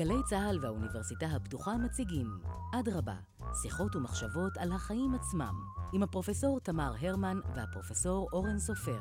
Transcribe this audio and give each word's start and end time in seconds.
גלי 0.00 0.22
צה"ל 0.28 0.58
והאוניברסיטה 0.62 1.26
הפתוחה 1.26 1.76
מציגים 1.76 2.38
אדרבה, 2.74 3.14
שיחות 3.62 3.96
ומחשבות 3.96 4.56
על 4.58 4.72
החיים 4.72 5.14
עצמם, 5.14 5.54
עם 5.92 6.02
הפרופסור 6.02 6.60
תמר 6.60 6.92
הרמן 7.00 7.40
והפרופסור 7.56 8.28
אורן 8.32 8.58
סופר. 8.58 9.00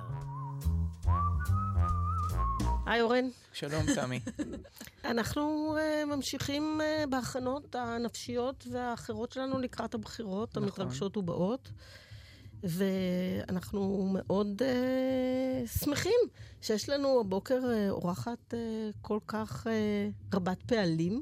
היי 2.86 3.01
אורן. 3.01 3.25
שלום 3.54 3.83
תמי. 3.96 4.20
אנחנו 5.11 5.75
uh, 5.77 6.05
ממשיכים 6.05 6.82
uh, 6.82 7.09
בהכנות 7.09 7.75
הנפשיות 7.75 8.68
והאחרות 8.71 9.31
שלנו 9.31 9.59
לקראת 9.59 9.93
הבחירות 9.93 10.50
נכון. 10.50 10.63
המתרגשות 10.63 11.18
ובאות. 11.18 11.71
ואנחנו 12.63 14.09
מאוד 14.13 14.61
uh, 14.61 15.67
שמחים 15.79 16.19
שיש 16.61 16.89
לנו 16.89 17.19
הבוקר 17.19 17.59
uh, 17.59 17.89
אורחת 17.89 18.54
uh, 18.54 18.55
כל 19.01 19.19
כך 19.27 19.67
uh, 19.67 20.36
רבת 20.36 20.64
פעלים. 20.64 21.21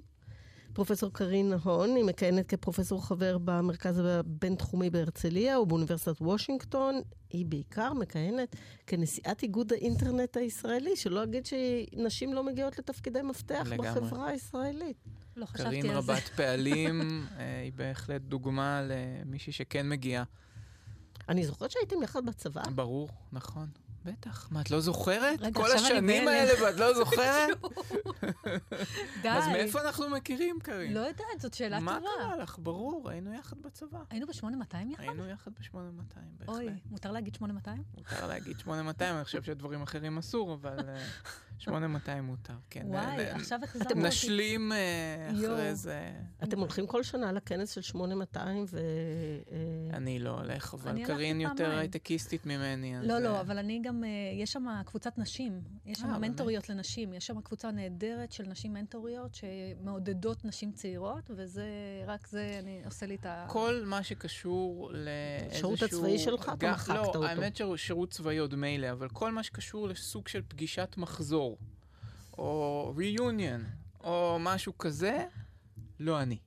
פרופסור 0.73 1.13
קרין 1.13 1.53
הון, 1.63 1.95
היא 1.95 2.03
מכהנת 2.03 2.47
כפרופסור 2.47 3.05
חבר 3.05 3.37
במרכז 3.37 3.99
הבינתחומי 3.99 4.89
בהרצליה 4.89 5.59
ובאוניברסיטת 5.59 6.21
וושינגטון. 6.21 7.01
היא 7.29 7.45
בעיקר 7.45 7.93
מכהנת 7.93 8.55
כנשיאת 8.87 9.43
איגוד 9.43 9.73
האינטרנט 9.73 10.37
הישראלי, 10.37 10.95
שלא 10.95 11.23
אגיד 11.23 11.45
שנשים 11.45 12.33
לא 12.33 12.43
מגיעות 12.43 12.79
לתפקידי 12.79 13.21
מפתח 13.21 13.67
לגמרי. 13.69 13.89
בחברה 13.89 14.27
הישראלית. 14.27 14.97
לא 15.35 15.45
חשבתי 15.45 15.65
על 15.65 15.73
זה. 15.73 15.81
קרין 15.81 15.95
רבת 15.95 16.23
פעלים, 16.35 17.25
היא 17.63 17.71
בהחלט 17.75 18.21
דוגמה 18.21 18.81
למישהי 18.87 19.53
שכן 19.53 19.89
מגיעה. 19.89 20.23
אני 21.29 21.45
זוכרת 21.45 21.71
שהייתם 21.71 22.03
יחד 22.03 22.25
בצבא. 22.25 22.61
ברור, 22.75 23.09
נכון. 23.31 23.67
בטח. 24.05 24.47
מה, 24.51 24.61
את 24.61 24.71
לא 24.71 24.79
זוכרת? 24.81 25.39
רגע, 25.41 25.61
כל 25.61 25.71
השנים 25.71 26.27
האלה 26.27 26.63
ואת 26.63 26.75
לא 26.75 26.93
זוכרת? 27.03 27.57
די. 29.21 29.29
אז 29.29 29.47
מאיפה 29.47 29.81
אנחנו 29.81 30.09
מכירים, 30.09 30.59
קארין? 30.59 30.93
לא 30.93 30.99
יודעת, 30.99 31.41
זאת 31.41 31.53
שאלה 31.53 31.79
טובה. 31.79 31.91
מה 31.91 31.99
קרה 32.17 32.35
לך? 32.37 32.57
ברור, 32.59 33.09
היינו 33.09 33.33
יחד 33.33 33.57
בצבא. 33.61 33.99
היינו 34.09 34.27
ב-8200 34.27 34.43
יחד? 34.91 35.03
היינו 35.03 35.27
יחד 35.29 35.51
ב-8200, 35.51 35.75
בהחלט. 36.39 36.49
אוי, 36.49 36.69
מותר 36.91 37.11
להגיד 37.11 37.35
8200? 37.35 37.83
מותר 37.97 38.27
להגיד 38.27 38.59
8200, 38.59 39.15
אני 39.15 39.23
חושב 39.25 39.43
שדברים 39.43 39.81
אחרים 39.81 40.17
אסור, 40.17 40.53
אבל 40.53 40.77
8200 41.59 42.17
אה, 42.17 42.21
מותר, 42.21 42.53
כן. 42.69 42.85
וואי, 42.85 43.29
עכשיו 43.29 43.59
החזרנו 43.63 43.89
אותי. 43.89 44.07
נשלים 44.07 44.71
אה, 44.71 45.29
אחרי 45.31 45.75
זה. 45.75 46.11
אתם 46.43 46.59
הולכים 46.59 46.87
כל 46.87 47.03
שנה 47.03 47.31
לכנס 47.31 47.71
של 47.71 47.81
8200 47.81 48.65
ו... 48.69 48.77
אה, 49.51 49.97
אני 49.97 50.19
לא 50.19 50.29
הולך, 50.29 50.73
אבל 50.73 51.05
קארין 51.05 51.41
יותר 51.41 51.77
הייטקיסטית 51.77 52.45
ממני. 52.45 52.95
לא, 53.01 53.19
לא, 53.19 53.41
אבל 53.41 53.57
אני 53.57 53.81
גם... 53.83 54.03
אה, 54.03 54.09
יש 54.41 54.51
שם 54.51 54.65
קבוצת 54.85 55.17
נשים, 55.17 55.61
יש 55.85 55.99
שם 55.99 56.09
אה, 56.09 56.19
מנטוריות 56.19 56.69
לנשים, 56.69 57.13
יש 57.13 57.27
שם 57.27 57.41
קבוצה 57.41 57.71
נהדרת 57.71 58.31
של 58.31 58.43
נשים 58.43 58.73
מנטוריות 58.73 59.35
שמעודדות 59.35 60.45
נשים 60.45 60.71
צעירות, 60.71 61.31
וזה, 61.35 61.67
רק 62.07 62.27
זה, 62.27 62.59
אני 62.59 62.81
עושה 62.85 63.05
לי 63.05 63.15
את 63.15 63.25
ה... 63.25 63.45
כל 63.49 63.81
מה 63.85 64.03
שקשור 64.03 64.91
לאיזשהו... 64.93 65.59
שירות 65.59 65.81
הצבאי 65.81 66.19
שלך, 66.19 66.51
אתה 66.53 66.71
מחקת 66.71 66.95
לא, 66.95 67.05
אותו. 67.05 67.21
לא, 67.21 67.27
האמת 67.27 67.55
ששירות 67.55 68.11
צבאי 68.11 68.37
עוד 68.37 68.55
מילא, 68.55 68.91
אבל 68.91 69.09
כל 69.09 69.31
מה 69.31 69.43
שקשור 69.43 69.87
לסוג 69.87 70.27
של 70.27 70.41
פגישת 70.47 70.95
מחזור, 70.97 71.46
או 72.37 72.93
ריוניון, 72.97 73.63
או 74.03 74.37
משהו 74.39 74.77
כזה, 74.77 75.25
לא 75.99 76.21
אני. 76.21 76.37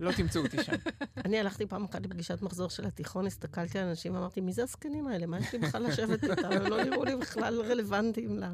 לא 0.00 0.12
תמצאו 0.12 0.42
אותי 0.42 0.64
שם. 0.64 0.72
אני 1.24 1.38
הלכתי 1.38 1.66
פעם 1.66 1.84
אחת 1.84 2.06
לפגישת 2.06 2.42
מחזור 2.42 2.70
של 2.70 2.86
התיכון, 2.86 3.26
הסתכלתי 3.26 3.78
על 3.78 3.88
אנשים 3.88 4.14
ואמרתי, 4.14 4.40
מי 4.40 4.52
זה 4.52 4.62
הזקנים 4.62 5.06
האלה? 5.06 5.26
מה 5.26 5.38
יש 5.38 5.52
לי 5.52 5.58
בכלל 5.58 5.82
לשבת 5.82 6.24
איתם? 6.24 6.52
הם 6.52 6.66
לא 6.66 6.84
נראו 6.84 7.04
לי 7.04 7.16
בכלל 7.16 7.62
רלוונטיים 7.62 8.38
לה. 8.38 8.52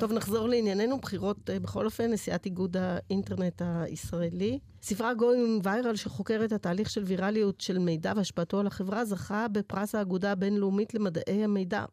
טוב, 0.00 0.12
נחזור 0.12 0.48
לענייננו. 0.48 0.98
בחירות, 0.98 1.50
אה, 1.50 1.60
בכל 1.60 1.86
אופן, 1.86 2.12
נשיאת 2.12 2.46
איגוד 2.46 2.76
האינטרנט 2.76 3.62
הישראלי. 3.64 4.58
ספרה 4.82 5.14
גויים 5.14 5.60
ויירל, 5.62 5.96
שחוקר 5.96 6.40
את 6.44 6.52
התהליך 6.52 6.90
של 6.90 7.02
ויראליות 7.04 7.60
של 7.60 7.78
מידע 7.78 8.12
והשפעתו 8.16 8.60
על 8.60 8.66
החברה, 8.66 9.04
זכה 9.04 9.48
בפרס 9.48 9.94
האגודה 9.94 10.32
הבינלאומית 10.32 10.94
למדעי 10.94 11.44
המידע. 11.44 11.84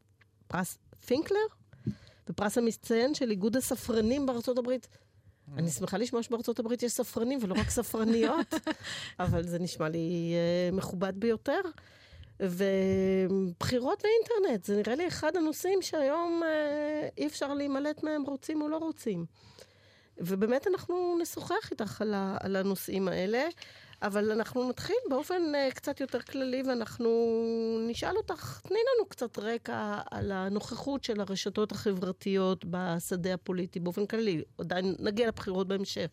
פרס 0.47 0.77
פינקלר? 1.05 1.58
ופרס 2.29 2.57
המצטיין 2.57 3.13
של 3.13 3.31
איגוד 3.31 3.57
הספרנים 3.57 4.25
בארצות 4.25 4.57
הברית. 4.57 4.87
אני 5.57 5.69
שמחה 5.69 5.97
לשמוע 5.97 6.23
שבארצות 6.23 6.59
הברית 6.59 6.83
יש 6.83 6.91
ספרנים 6.91 7.39
ולא 7.41 7.53
רק 7.53 7.69
ספרניות, 7.69 8.53
אבל 9.19 9.43
זה 9.43 9.59
נשמע 9.59 9.89
לי 9.89 10.33
uh, 10.71 10.75
מכובד 10.75 11.13
ביותר. 11.15 11.61
ובחירות 12.39 14.03
באינטרנט, 14.03 14.63
זה 14.63 14.77
נראה 14.77 14.95
לי 14.95 15.07
אחד 15.07 15.37
הנושאים 15.37 15.81
שהיום 15.81 16.41
uh, 16.43 17.13
אי 17.17 17.27
אפשר 17.27 17.53
להימלט 17.53 18.03
מהם, 18.03 18.23
רוצים 18.23 18.61
או 18.61 18.67
לא 18.67 18.77
רוצים. 18.77 19.25
ובאמת 20.19 20.67
אנחנו 20.67 21.17
נשוחח 21.21 21.71
איתך 21.71 22.01
על, 22.01 22.13
ה, 22.13 22.37
על 22.39 22.55
הנושאים 22.55 23.07
האלה. 23.07 23.47
אבל 24.01 24.31
אנחנו 24.31 24.69
נתחיל 24.69 24.95
באופן 25.09 25.41
uh, 25.41 25.73
קצת 25.73 26.01
יותר 26.01 26.21
כללי, 26.21 26.63
ואנחנו 26.67 27.09
נשאל 27.87 28.17
אותך, 28.17 28.61
תני 28.63 28.77
לנו 28.77 29.09
קצת 29.09 29.39
רקע 29.39 30.01
על 30.11 30.31
הנוכחות 30.31 31.03
של 31.03 31.21
הרשתות 31.21 31.71
החברתיות 31.71 32.65
בשדה 32.65 33.33
הפוליטי 33.33 33.79
באופן 33.79 34.05
כללי. 34.05 34.43
עדיין 34.57 34.95
נגיע 34.99 35.27
לבחירות 35.27 35.67
בהמשך. 35.67 36.09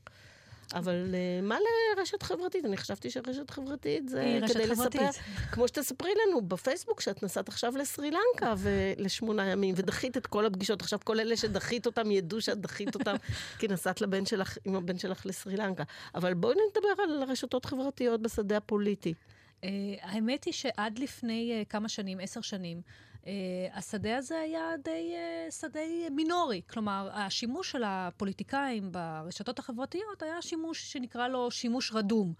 אבל 0.76 1.14
uh, 1.14 1.44
מה 1.44 1.58
לרשת 1.96 2.22
חברתית? 2.22 2.64
אני 2.64 2.76
חשבתי 2.76 3.10
שרשת 3.10 3.50
חברתית 3.50 4.08
זה 4.08 4.38
כדי 4.48 4.74
חברתית. 4.74 5.00
לספר, 5.00 5.22
כמו 5.52 5.68
שתספרי 5.68 6.10
לנו 6.26 6.40
בפייסבוק, 6.40 7.00
שאת 7.00 7.22
נסעת 7.22 7.48
עכשיו 7.48 7.76
לסרי 7.76 8.10
לנקה 8.10 8.54
לשמונה 8.96 9.46
ימים, 9.46 9.74
ודחית 9.78 10.16
את 10.16 10.26
כל 10.26 10.46
הפגישות. 10.46 10.82
עכשיו 10.82 10.98
כל 11.04 11.20
אלה 11.20 11.36
שדחית 11.36 11.86
אותם 11.86 12.10
ידעו 12.10 12.40
שאת 12.40 12.60
דחית 12.60 12.94
אותם, 12.94 13.14
כי 13.58 13.68
נסעת 13.68 14.00
לבן 14.00 14.26
שלך, 14.26 14.58
עם 14.64 14.74
הבן 14.74 14.98
שלך 14.98 15.26
לסרי 15.26 15.56
לנקה. 15.56 15.84
אבל 16.14 16.34
בואי 16.34 16.56
נדבר 16.70 17.02
על 17.02 17.24
רשתות 17.28 17.64
חברתיות 17.64 18.22
בשדה 18.22 18.56
הפוליטי. 18.56 19.14
Uh, 19.60 19.66
האמת 20.02 20.44
היא 20.44 20.54
שעד 20.54 20.98
לפני 20.98 21.62
uh, 21.62 21.70
כמה 21.70 21.88
שנים, 21.88 22.18
עשר 22.20 22.40
שנים, 22.40 22.80
השדה 23.72 24.16
הזה 24.16 24.38
היה 24.38 24.70
די 24.84 25.14
uh, 25.14 25.52
שדה 25.52 25.80
מינורי. 26.10 26.60
כלומר, 26.70 27.10
השימוש 27.12 27.70
של 27.70 27.82
הפוליטיקאים 27.86 28.92
ברשתות 28.92 29.58
החברתיות 29.58 30.22
היה 30.22 30.42
שימוש 30.42 30.92
שנקרא 30.92 31.28
לו 31.28 31.50
שימוש 31.50 31.92
רדום. 31.92 32.32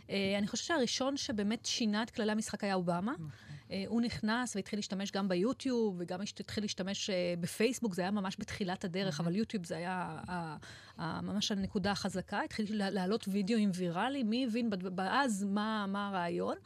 Uh, 0.00 0.10
אני 0.38 0.46
חושבת 0.46 0.66
שהראשון 0.66 1.16
שבאמת 1.16 1.66
שינה 1.66 2.02
את 2.02 2.10
כללי 2.10 2.32
המשחק 2.32 2.64
היה 2.64 2.74
אובמה. 2.74 3.12
נכון. 3.12 3.28
אה, 3.74 3.84
הוא 3.88 4.00
נכנס 4.00 4.56
והתחיל 4.56 4.78
להשתמש 4.78 5.10
גם 5.10 5.28
ביוטיוב, 5.28 5.96
וגם 5.98 6.20
התחיל 6.40 6.64
להשתמש 6.64 7.10
אה, 7.10 7.34
בפייסבוק, 7.40 7.94
זה 7.94 8.02
היה 8.02 8.10
ממש 8.10 8.36
בתחילת 8.38 8.84
הדרך, 8.84 9.20
אבל 9.20 9.36
יוטיוב 9.36 9.66
זה 9.66 9.76
היה 9.76 10.18
ממש 10.98 11.52
הנקודה 11.52 11.92
החזקה. 11.92 12.40
התחיל 12.40 12.66
להעלות 12.70 13.24
וידאוים 13.28 13.70
ויראליים, 13.74 14.30
מי 14.30 14.46
הבין 14.46 14.70
אז 14.98 15.44
מה, 15.44 15.86
מה 15.88 16.08
הרעיון, 16.08 16.56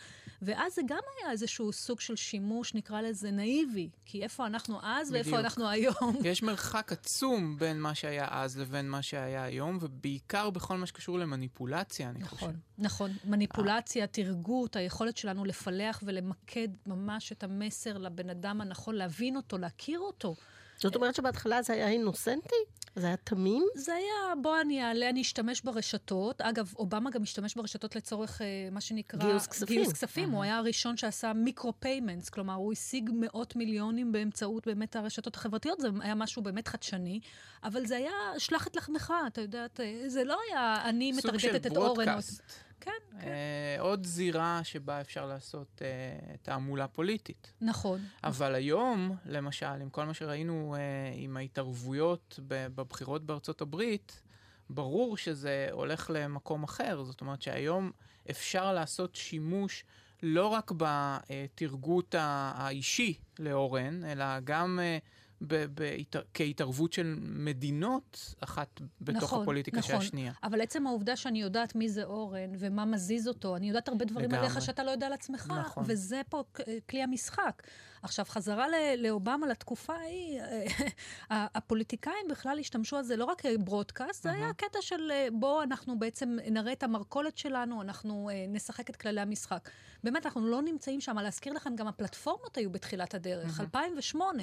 ואז 0.42 0.74
זה 0.74 0.82
גם 0.86 0.98
היה 1.18 1.32
איזשהו 1.32 1.72
סוג 1.72 2.00
של 2.00 2.16
שימוש, 2.16 2.74
נקרא 2.74 3.00
לזה 3.00 3.30
נאיבי, 3.30 3.88
כי 4.04 4.22
איפה 4.22 4.46
אנחנו 4.46 4.78
אז 4.82 5.10
בדיוק. 5.10 5.26
ואיפה 5.26 5.40
אנחנו 5.40 5.68
היום. 5.68 6.16
יש 6.24 6.42
מרחק 6.42 6.92
עצום 6.92 7.58
בין 7.58 7.80
מה 7.80 7.94
שהיה 7.94 8.26
אז 8.30 8.58
לבין 8.58 8.88
מה 8.88 9.02
שהיה 9.02 9.44
היום, 9.44 9.78
ובעיקר 9.80 10.50
בכל 10.50 10.76
מה 10.76 10.86
שקשור 10.86 11.18
למניפולציה, 11.18 12.10
אני 12.10 12.18
נכון, 12.18 12.38
חושב. 12.38 12.46
נכון, 12.78 13.10
נכון. 13.10 13.30
מניפולציה, 13.30 14.06
תרגות, 14.06 14.76
היכולת 14.76 15.16
שלנו 15.16 15.44
לפלח 15.44 16.02
ולמקד 16.06 16.68
ממש 16.98 17.32
את 17.32 17.44
המסר 17.44 17.98
לבן 17.98 18.30
אדם 18.30 18.60
הנכון, 18.60 18.94
להבין 18.94 19.36
אותו, 19.36 19.58
להכיר 19.58 20.00
אותו. 20.00 20.34
זאת 20.78 20.96
אומרת 20.96 21.14
שבהתחלה 21.14 21.62
זה 21.62 21.72
היה 21.72 21.88
אינוסנטי? 21.88 22.56
זה 22.96 23.06
היה 23.06 23.16
תמים? 23.16 23.66
זה 23.74 23.94
היה, 23.94 24.34
בוא 24.42 24.60
אני 24.60 24.82
אעלה, 24.82 25.08
אני 25.08 25.22
אשתמש 25.22 25.60
ברשתות. 25.60 26.40
אגב, 26.40 26.72
אובמה 26.76 27.10
גם 27.10 27.22
השתמש 27.22 27.54
ברשתות 27.54 27.96
לצורך 27.96 28.42
אה, 28.42 28.68
מה 28.72 28.80
שנקרא... 28.80 29.20
גיוס 29.20 29.46
כספים. 29.46 29.76
גיוס 29.76 29.92
כספים. 29.92 30.30
הוא 30.30 30.42
היה 30.42 30.58
הראשון 30.58 30.96
שעשה 30.96 31.32
micro-payments, 31.32 32.28
כלומר, 32.28 32.54
הוא 32.54 32.72
השיג 32.72 33.10
מאות 33.12 33.56
מיליונים 33.56 34.12
באמצעות 34.12 34.66
באמת 34.66 34.96
הרשתות 34.96 35.36
החברתיות. 35.36 35.80
זה 35.80 35.88
היה 36.00 36.14
משהו 36.14 36.42
באמת 36.42 36.68
חדשני, 36.68 37.20
אבל 37.64 37.86
זה 37.86 37.96
היה, 37.96 38.12
שלח 38.38 38.66
את 38.66 38.76
לחמך, 38.76 39.12
אתה 39.26 39.40
יודעת, 39.40 39.80
אה, 39.80 40.02
זה 40.06 40.24
לא 40.24 40.38
היה, 40.48 40.76
אני 40.84 41.12
מטרגטת 41.12 41.66
את 41.66 41.76
אורן. 41.76 41.88
סוג 41.88 41.96
של 41.96 42.04
broadcast. 42.04 42.67
כן, 42.80 42.90
כן. 43.20 43.28
אה, 43.28 43.76
עוד 43.80 44.06
זירה 44.06 44.60
שבה 44.64 45.00
אפשר 45.00 45.26
לעשות 45.26 45.82
אה, 45.82 46.36
תעמולה 46.42 46.88
פוליטית. 46.88 47.52
נכון. 47.60 48.00
אבל 48.24 48.54
היום, 48.54 49.16
למשל, 49.26 49.66
עם 49.66 49.90
כל 49.90 50.04
מה 50.04 50.14
שראינו 50.14 50.74
אה, 50.78 50.80
עם 51.14 51.36
ההתערבויות 51.36 52.40
בבחירות 52.48 53.24
בארצות 53.26 53.60
הברית, 53.60 54.22
ברור 54.70 55.16
שזה 55.16 55.68
הולך 55.72 56.10
למקום 56.14 56.62
אחר. 56.62 57.04
זאת 57.04 57.20
אומרת 57.20 57.42
שהיום 57.42 57.90
אפשר 58.30 58.72
לעשות 58.72 59.14
שימוש 59.14 59.84
לא 60.22 60.46
רק 60.46 60.72
בתרגות 60.76 62.14
האישי 62.18 63.14
לאורן, 63.38 64.04
אלא 64.04 64.24
גם 64.44 64.78
ב- 64.82 64.98
בהת- 65.40 66.16
כהתערבות 66.34 66.92
של 66.92 67.14
מדינות 67.20 68.34
אחת 68.40 68.80
בתוך 69.00 69.22
נכון, 69.22 69.42
הפוליטיקה 69.42 69.82
של 69.82 69.92
נכון. 69.92 70.06
השנייה. 70.06 70.32
אבל 70.42 70.60
עצם 70.60 70.86
העובדה 70.86 71.16
שאני 71.16 71.40
יודעת 71.42 71.74
מי 71.74 71.88
זה 71.88 72.04
אורן 72.04 72.50
ומה 72.58 72.84
מזיז 72.84 73.28
אותו, 73.28 73.56
אני 73.56 73.68
יודעת 73.68 73.88
הרבה 73.88 74.04
דברים 74.04 74.30
לגמרי. 74.30 74.46
עליך 74.46 74.62
שאתה 74.62 74.84
לא 74.84 74.90
יודע 74.90 75.06
על 75.06 75.12
עצמך, 75.12 75.52
נכון. 75.66 75.84
וזה 75.86 76.20
פה 76.28 76.42
כלי 76.90 77.02
המשחק. 77.02 77.62
עכשיו, 78.02 78.24
חזרה 78.28 78.66
לאובמה, 78.98 79.46
לתקופה 79.46 79.94
ההיא, 79.94 80.40
ה- 81.30 81.58
הפוליטיקאים 81.58 82.28
בכלל 82.30 82.58
השתמשו 82.58 82.96
על 82.96 83.02
זה 83.04 83.16
לא 83.16 83.24
רק 83.24 83.42
ברודקאסט, 83.60 84.22
זה 84.22 84.32
היה 84.32 84.52
קטע 84.52 84.78
של 84.80 85.10
אה, 85.10 85.28
בואו 85.32 85.62
אנחנו 85.62 85.98
בעצם 85.98 86.36
נראה 86.50 86.72
את 86.72 86.82
המרכולת 86.82 87.38
שלנו, 87.38 87.82
אנחנו 87.82 88.30
אה, 88.32 88.44
נשחק 88.48 88.90
את 88.90 88.96
כללי 88.96 89.20
המשחק. 89.20 89.68
באמת, 90.04 90.26
אנחנו 90.26 90.48
לא 90.48 90.62
נמצאים 90.62 91.00
שם. 91.00 91.18
להזכיר 91.18 91.52
לכם, 91.52 91.76
גם 91.76 91.88
הפלטפורמות 91.88 92.56
היו 92.56 92.70
בתחילת 92.70 93.14
הדרך. 93.14 93.60
2008, 93.60 94.42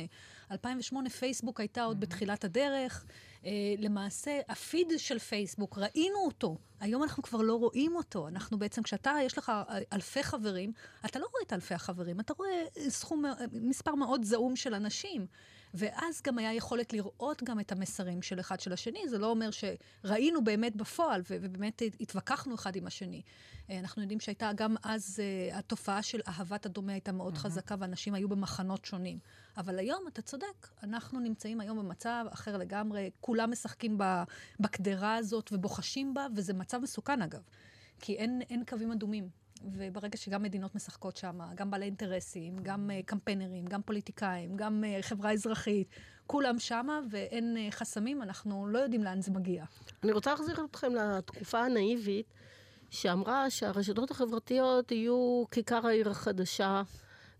2008 0.52 1.10
פייסבוק 1.10 1.60
הייתה 1.60 1.84
עוד 1.84 2.00
בתחילת 2.00 2.44
הדרך. 2.44 3.06
אה, 3.46 3.52
למעשה, 3.78 4.40
הפיד 4.50 4.88
של 4.98 5.20
פייסבוק, 5.20 5.78
ראינו 5.78 6.18
אותו. 6.26 6.58
היום 6.80 7.04
אנחנו 7.04 7.24
כבר 7.24 7.42
לא 7.42 7.54
רואים 7.54 7.96
אותו. 7.96 8.28
אנחנו 8.28 8.60
בעצם, 8.60 8.84
כשאתה, 8.84 9.14
יש 9.24 9.38
לך 9.38 9.50
אה, 9.50 9.80
אלפי 9.94 10.24
חברים, 10.24 10.72
אתה 11.06 11.20
לא 11.20 11.26
רואה 11.32 11.44
את 11.48 11.54
אלפי 11.54 11.74
החברים, 11.74 12.20
אתה 12.20 12.34
רואה 12.38 12.66
אה, 12.78 12.90
סכום, 12.90 13.24
מספר 13.52 13.96
מאוד 13.96 14.24
זעום 14.24 14.56
של 14.56 14.74
אנשים. 14.74 15.28
ואז 15.78 16.22
גם 16.22 16.38
היה 16.38 16.54
יכולת 16.54 16.94
לראות 16.94 17.44
גם 17.44 17.60
את 17.60 17.72
המסרים 17.72 18.22
של 18.22 18.40
אחד 18.40 18.60
של 18.60 18.74
השני. 18.74 19.10
זה 19.10 19.18
לא 19.18 19.28
אומר 19.28 19.50
שראינו 19.52 20.44
באמת 20.44 20.76
בפועל, 20.76 21.22
ובאמת 21.30 21.82
התווכחנו 22.00 22.56
אחד 22.56 22.76
עם 22.76 22.88
השני. 22.88 23.22
אה, 23.70 23.80
אנחנו 23.80 24.02
יודעים 24.02 24.20
שהייתה 24.20 24.52
גם 24.56 24.76
אז, 24.84 25.20
אה, 25.20 25.58
התופעה 25.58 26.04
של 26.04 26.20
אהבת 26.28 26.66
הדומה 26.66 26.92
הייתה 26.92 27.12
מאוד 27.12 27.38
חזקה, 27.38 27.76
ואנשים 27.80 28.14
היו 28.14 28.30
במחנות 28.30 28.86
שונים. 28.86 29.20
אבל 29.58 29.80
היום, 29.80 30.08
אתה 30.08 30.22
צודק, 30.22 30.68
אנחנו 30.84 31.20
נמצאים 31.20 31.62
היום 31.62 31.78
במצב 31.78 32.26
אחר 32.30 32.58
לגמרי. 32.58 33.12
כולם 33.22 33.52
משחקים 33.52 33.98
בקדרה 34.60 35.16
הזאת 35.16 35.50
ובוחשים 35.54 36.14
בה, 36.14 36.28
וזה 36.36 36.54
מצב 36.54 36.78
מסוכן 36.78 37.22
אגב. 37.22 37.42
כי 38.00 38.16
אין, 38.16 38.42
אין 38.50 38.64
קווים 38.66 38.92
אדומים. 38.92 39.45
וברגע 39.74 40.18
שגם 40.18 40.44
מדינות 40.44 40.76
משחקות 40.76 41.18
שם, 41.18 41.40
גם 41.56 41.72
בעלי 41.72 41.86
אינטרסים, 41.86 42.56
גם 42.64 42.90
uh, 42.90 43.06
קמפיינרים, 43.06 43.66
גם 43.66 43.82
פוליטיקאים, 43.82 44.58
גם 44.58 44.84
uh, 44.84 45.02
חברה 45.02 45.32
אזרחית, 45.32 45.88
כולם 46.28 46.60
שמה 46.60 47.00
ואין 47.12 47.58
uh, 47.58 47.72
חסמים, 47.72 48.22
אנחנו 48.22 48.68
לא 48.68 48.80
יודעים 48.80 49.04
לאן 49.04 49.22
זה 49.22 49.32
מגיע. 49.32 49.66
אני 50.04 50.12
רוצה 50.12 50.32
להחזיר 50.32 50.66
אתכם 50.72 50.96
לתקופה 50.96 51.60
הנאיבית, 51.60 52.34
שאמרה 52.90 53.50
שהרשתות 53.50 54.12
החברתיות 54.12 54.92
יהיו 54.92 55.44
כיכר 55.52 55.88
העיר 55.88 56.10
החדשה, 56.10 56.82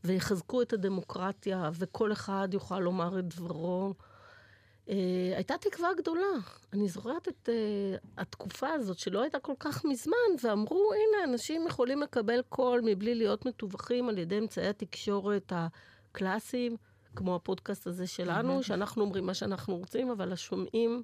ויחזקו 0.04 0.62
את 0.62 0.74
הדמוקרטיה, 0.74 1.70
וכל 1.74 2.12
אחד 2.12 2.48
יוכל 2.52 2.80
לומר 2.80 3.20
את 3.20 3.28
דברו. 3.28 3.94
Uh, 4.86 4.90
הייתה 5.36 5.58
תקווה 5.58 5.90
גדולה. 5.98 6.38
אני 6.74 6.88
זוכרת 6.88 7.28
את 7.28 7.50
uh, 7.50 8.08
התקופה 8.18 8.70
הזאת, 8.70 9.00
שלא 9.00 9.22
הייתה 9.22 9.40
כל 9.40 9.54
כך 9.60 9.86
מזמן, 9.86 10.16
ואמרו, 10.44 10.92
הנה, 10.94 11.34
אנשים 11.34 11.68
יכולים 11.68 12.02
לקבל 12.02 12.42
קול 12.50 12.82
מבלי 12.84 13.16
להיות 13.16 13.46
מתווכים 13.46 14.10
על 14.10 14.18
ידי 14.18 14.38
אמצעי 14.38 14.68
התקשורת 14.68 15.54
הקלאסיים, 15.56 16.78
כמו 17.16 17.36
הפודקאסט 17.36 17.88
הזה 17.88 18.08
שלנו, 18.08 18.64
שאנחנו 18.64 19.02
אומרים 19.02 19.26
מה 19.26 19.34
שאנחנו 19.34 19.78
רוצים, 19.78 20.10
אבל 20.10 20.34
השומעים 20.34 21.04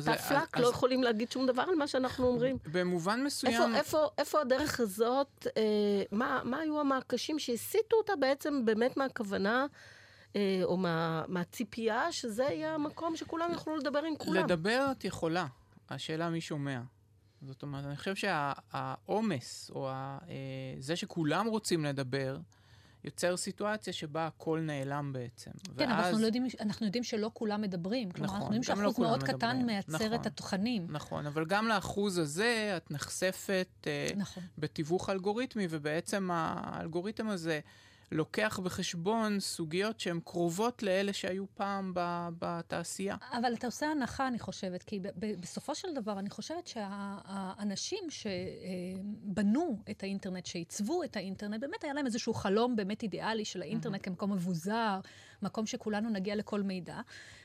תפלק, 0.00 0.58
לא 0.58 0.66
יכולים 0.66 1.02
להגיד 1.02 1.32
שום 1.32 1.46
דבר 1.46 1.62
על 1.62 1.74
מה 1.74 1.86
שאנחנו 1.86 2.26
אומרים. 2.26 2.58
במובן 2.72 3.24
מסוים... 3.24 3.54
איפה, 3.54 3.78
איפה, 3.78 4.08
איפה 4.18 4.40
הדרך 4.40 4.80
הזאת, 4.80 5.46
אה, 5.56 5.62
מה, 6.12 6.40
מה 6.44 6.58
היו 6.58 6.80
המעקשים 6.80 7.38
שהסיטו 7.38 7.96
אותה 7.96 8.16
בעצם 8.16 8.64
באמת 8.64 8.96
מהכוונה, 8.96 9.60
אה, 9.60 9.66
או 10.62 10.76
מה, 10.76 11.24
מהציפייה 11.28 12.12
שזה 12.12 12.42
יהיה 12.42 12.74
המקום 12.74 13.16
שכולם 13.16 13.52
יוכלו 13.52 13.76
לדבר 13.76 14.02
עם 14.02 14.16
כולם? 14.18 14.44
לדבר 14.44 14.88
את 14.92 15.04
יכולה, 15.04 15.46
השאלה 15.90 16.30
מי 16.30 16.40
שומע. 16.40 16.80
זאת 17.42 17.62
אומרת, 17.62 17.84
אני 17.84 17.96
חושב 17.96 18.14
שהעומס, 18.14 19.70
או 19.74 19.88
ה, 19.88 20.18
אה, 20.28 20.34
זה 20.78 20.96
שכולם 20.96 21.46
רוצים 21.46 21.84
לדבר, 21.84 22.38
יוצר 23.04 23.36
סיטואציה 23.36 23.92
שבה 23.92 24.26
הכל 24.26 24.60
נעלם 24.60 25.12
בעצם. 25.12 25.50
כן, 25.78 25.90
אבל 25.90 26.04
אנחנו, 26.04 26.18
לא 26.18 26.26
יודעים, 26.26 26.46
אנחנו 26.60 26.86
יודעים 26.86 27.04
שלא 27.04 27.30
כולם 27.34 27.60
מדברים. 27.60 28.10
כלומר, 28.10 28.26
נכון, 28.26 28.40
אנחנו 28.40 28.54
יודעים 28.54 28.76
לא 28.76 28.82
שאחוז 28.82 28.96
כולם 28.96 29.08
מאוד 29.08 29.22
קטן 29.22 29.34
מדברים. 29.34 29.66
מייצר 29.66 29.94
נכון. 29.94 30.14
את 30.14 30.26
התוכנים. 30.26 30.86
נכון, 30.90 31.26
אבל 31.26 31.44
גם 31.44 31.68
לאחוז 31.68 32.18
הזה 32.18 32.74
את 32.76 32.90
נחשפת 32.90 33.68
אה, 33.86 34.08
נכון. 34.16 34.42
בתיווך 34.58 35.10
אלגוריתמי, 35.10 35.66
ובעצם 35.70 36.30
האלגוריתם 36.32 37.28
הזה 37.28 37.60
לוקח 38.12 38.60
בחשבון 38.62 39.40
סוגיות 39.40 40.00
שהן 40.00 40.20
קרובות 40.24 40.82
לאלה 40.82 41.12
שהיו 41.12 41.44
פעם 41.54 41.92
ב- 41.94 42.28
בתעשייה. 42.38 43.16
אבל 43.32 43.54
אתה 43.54 43.66
עושה 43.66 43.86
הנחה, 43.86 44.28
אני 44.28 44.38
חושבת, 44.38 44.82
כי 44.82 45.00
ב- 45.00 45.08
ב- 45.18 45.40
בסופו 45.40 45.74
של 45.74 45.88
דבר, 45.94 46.18
אני 46.18 46.30
חושבת 46.30 46.66
שהאנשים 46.66 48.04
שבנו 48.10 49.78
את 49.90 50.02
האינטרנט, 50.02 50.46
שעיצבו 50.46 51.02
את 51.02 51.16
האינטרנט, 51.16 51.60
באמת 51.60 51.84
היה 51.84 51.92
להם 51.92 52.06
איזשהו 52.06 52.34
חלום 52.34 52.76
באמת 52.76 53.02
אידיאלי 53.02 53.44
של 53.44 53.62
האינטרנט 53.62 54.00
כמקום 54.04 54.32
מבוזר, 54.32 55.00
מקום 55.42 55.66
שכולנו 55.66 56.10
נגיע 56.10 56.36
לכל 56.36 56.62
מידע. 56.62 57.00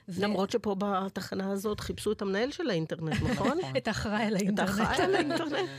ו- 0.09 0.21
למרות 0.21 0.51
שפה 0.51 0.75
בתחנה 0.77 1.51
הזאת 1.51 1.79
חיפשו 1.79 2.11
את 2.11 2.21
המנהל 2.21 2.51
של 2.51 2.69
האינטרנט, 2.69 3.21
נכון? 3.31 3.57
את 3.77 3.87
האחראי 3.87 4.23
על 4.23 4.35
את 4.35 4.41
האינטרנט. 4.41 4.69
האחראי 4.69 5.05
על 5.05 5.15
האינטרנט. 5.15 5.69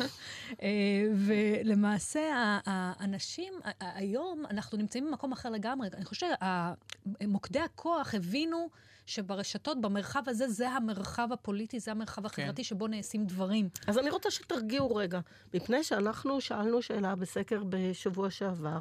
אה, 0.62 0.68
ולמעשה, 1.14 2.20
האנשים, 2.66 3.54
היום 3.80 4.44
אנחנו 4.50 4.78
נמצאים 4.78 5.06
במקום 5.06 5.32
אחר 5.32 5.50
לגמרי. 5.50 5.88
אני 5.94 6.04
חושבת 6.04 6.38
שמוקדי 7.22 7.60
הכוח 7.60 8.14
הבינו 8.14 8.68
שברשתות, 9.06 9.80
במרחב 9.80 10.22
הזה, 10.26 10.48
זה 10.48 10.68
המרחב 10.68 11.28
הפוליטי, 11.32 11.80
זה 11.80 11.90
המרחב 11.90 12.26
החברתי 12.26 12.64
שבו 12.64 12.86
נעשים 12.86 13.26
דברים. 13.26 13.68
אז 13.86 13.98
אני 13.98 14.10
רוצה 14.10 14.30
שתרגיעו 14.30 14.96
רגע, 14.96 15.20
מפני 15.54 15.84
שאנחנו 15.84 16.40
שאלנו 16.40 16.82
שאלה 16.82 17.14
בסקר 17.14 17.62
בשבוע 17.68 18.30
שעבר, 18.30 18.78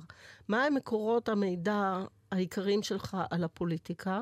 מה 0.48 0.63
הם 0.63 0.75
מקורות 0.75 1.30
המידע 1.30 1.98
העיקריים 2.31 2.83
שלך 2.83 3.18
על 3.30 3.44
הפוליטיקה? 3.44 4.22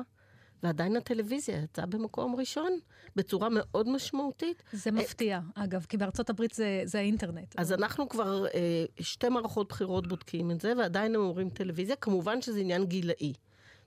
ועדיין 0.62 0.96
הטלוויזיה 0.96 1.62
יצאה 1.62 1.86
במקום 1.86 2.36
ראשון, 2.36 2.78
בצורה 3.16 3.48
מאוד 3.50 3.88
משמעותית. 3.88 4.62
זה 4.72 4.90
מפתיע, 4.90 5.40
אגב, 5.54 5.86
כי 5.88 5.96
בארצות 5.96 6.30
הברית 6.30 6.54
זה, 6.54 6.82
זה 6.84 6.98
האינטרנט. 6.98 7.54
אז 7.58 7.72
אנחנו 7.72 8.08
כבר 8.08 8.46
אה, 8.46 8.84
שתי 9.00 9.28
מערכות 9.28 9.68
בחירות 9.68 10.06
בודקים 10.06 10.50
את 10.50 10.60
זה, 10.60 10.72
ועדיין 10.78 11.14
הם 11.14 11.20
אומרים 11.20 11.50
טלוויזיה. 11.50 11.96
כמובן 11.96 12.42
שזה 12.42 12.60
עניין 12.60 12.86
גילאי. 12.86 13.32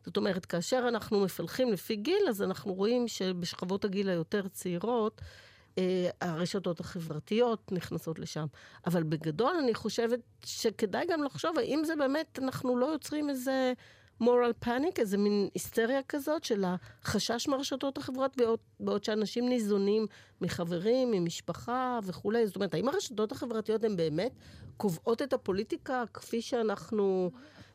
זאת 0.06 0.18
אומרת, 0.18 0.46
כאשר 0.46 0.86
אנחנו 0.88 1.19
מפלחים 1.19 1.72
לפי 1.72 1.96
גיל, 1.96 2.26
אז 2.30 2.42
אנחנו 2.42 2.74
רואים 2.74 3.08
שבשכבות 3.08 3.86
הגיל 3.86 4.10
היותר 4.10 4.48
צעירות, 4.48 5.22
אה, 5.78 6.10
הרשתות 6.22 6.80
החברתיות 6.80 7.72
נכנסות 7.72 8.19
לשם. 8.19 8.46
אבל 8.86 9.04
בגדול 9.04 9.56
אני 9.64 9.74
חושבת 9.74 10.19
שכדאי 10.46 11.06
גם 11.10 11.24
לחשוב 11.24 11.58
האם 11.58 11.81
זה 11.86 11.96
באמת, 11.96 12.40
אנחנו 12.42 12.78
לא 12.78 12.86
יוצרים 12.86 13.30
איזה 13.30 13.74
moral 14.21 14.66
panic, 14.66 14.97
איזה 14.97 15.18
מין 15.18 15.49
היסטריה 15.54 16.04
כזאת 16.04 16.44
של 16.44 16.64
החשש 16.68 17.47
מהרשתות 17.47 17.97
החברתיות, 17.97 18.38
בעוד, 18.38 18.59
בעוד 18.80 19.04
שאנשים 19.04 19.49
ניזונים 19.49 20.07
מחברים, 20.42 21.11
ממשפחה 21.11 21.99
וכולי. 22.04 22.47
זאת 22.47 22.56
אומרת, 22.56 22.73
האם 22.73 22.90
הרשתות 22.90 23.31
החברתיות 23.31 23.83
הן 23.83 23.95
באמת 23.95 24.31
קובעות 24.78 25.21
את 25.21 25.33
הפוליטיקה 25.33 26.04
כפי 26.14 26.42
שאנחנו... 26.42 27.31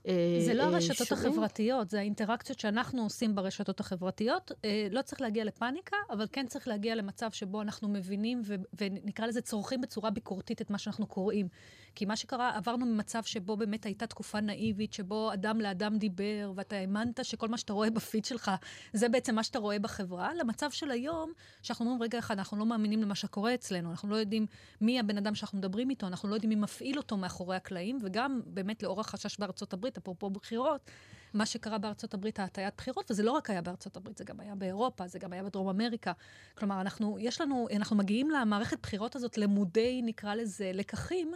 אה, 0.07 0.39
זה 0.47 0.55
לא 0.55 0.63
אה, 0.63 0.69
הרשתות? 0.69 1.13
החברתיות, 1.13 1.91
זה 1.91 1.99
האינטראקציות 1.99 2.61
שאנחנו 2.61 3.03
עושים 3.03 3.35
ברשתות 3.35 3.81
החברתיות. 3.81 4.53
אה, 4.65 4.89
לא 4.91 5.03
צריך 5.03 5.21
להגיע 5.21 5.45
לפאניקה, 5.45 5.97
אבל 6.11 6.27
כן 6.33 6.47
צריך 6.47 6.69
להגיע 6.69 6.95
למצב 6.95 7.31
שבו 7.31 7.63
אנחנו 7.63 7.89
מבינים 7.89 8.43
ונקרא 8.81 9.27
לזה 9.27 9.41
צורכים 9.41 9.81
בצורה 9.81 10.11
ביקורתית 10.11 10.63
את 10.63 10.71
מה 10.71 10.79
שאנחנו 10.79 11.07
קוראים. 11.07 11.49
כי 11.95 12.05
מה 12.05 12.17
שקרה, 12.17 12.57
עברנו 12.57 12.87
ממצב 12.87 13.23
שבו 13.23 13.57
באמת 13.57 13.85
הייתה 13.85 14.07
תקופה 14.07 14.41
נאיבית, 14.41 14.93
שבו 14.93 15.33
אדם 15.33 15.61
לאדם 15.61 15.99
דיבר, 15.99 16.53
ואתה 16.55 16.77
האמנת 16.77 17.25
שכל 17.25 17.49
מה 17.49 17.59
שאתה 17.59 17.73
רואה 17.73 17.91
בפיד 17.91 18.25
שלך, 18.25 18.51
זה 18.93 19.09
בעצם 19.09 19.35
מה 19.35 19.43
שאתה 19.43 19.59
רואה 19.59 19.79
בחברה, 19.79 20.35
למצב 20.35 20.71
של 20.71 20.91
היום, 20.91 21.33
שאנחנו 21.63 21.85
אומרים, 21.85 22.03
רגע 22.03 22.19
אחד, 22.19 22.39
אנחנו 22.39 22.57
לא 22.57 22.67
מאמינים 22.67 23.03
למה 23.03 23.15
שקורה 23.15 23.55
אצלנו, 23.55 23.91
אנחנו 23.91 24.09
לא 24.09 24.17
יודעים 24.17 24.47
מי 24.81 25.01
הבן 25.01 25.19
אדם 25.19 25.35
שאנחנו 25.35 25.59
מדברים 25.59 25.91
איתו, 25.91 26.07
אנחנו 26.07 26.29
לא 26.29 26.35
יודעים 26.35 26.49
מי 26.49 26.57
מפעיל 26.57 26.99
אותו 26.99 27.17
מאחורי 27.17 27.57
הקלעים, 27.57 27.99
וגם 28.03 28.41
באמת 28.47 28.83
לאור 28.83 29.01
החשש 29.01 29.39
בארצות 29.39 29.73
הברית, 29.73 29.97
אפרופו 29.97 30.31
בחירות, 30.31 30.91
מה 31.35 31.47
שקרה 31.47 31.79
בארצות 31.79 32.15
הברית, 32.15 32.41
ההטיית 32.41 32.75
בחירות, 32.77 33.11
וזה 33.11 33.23
לא 33.23 33.33
רק 33.33 33.51
היה 33.51 33.63
בארצות 33.63 33.97
הברית, 33.97 34.19
זה 34.19 34.25
גם 34.25 34.41
היה 34.41 34.55
באירופה, 34.55 35.09
זה 35.09 35.19
גם 35.19 35.33
היה 35.33 35.43
בדרום 35.43 35.69
אמריקה. 35.69 36.13
כלומר, 36.55 36.81
אנחנו, 36.81 37.17
יש 37.21 37.41
לנו, 37.41 37.67
אנחנו 37.77 37.97
מגיעים 37.97 38.31
למערכת 38.31 38.79
בחירות 38.83 39.17
הזאת 39.17 39.39
למודי, 39.39 40.03
נקרא 40.05 40.35
לזה, 40.35 40.71
לקחים. 40.75 41.33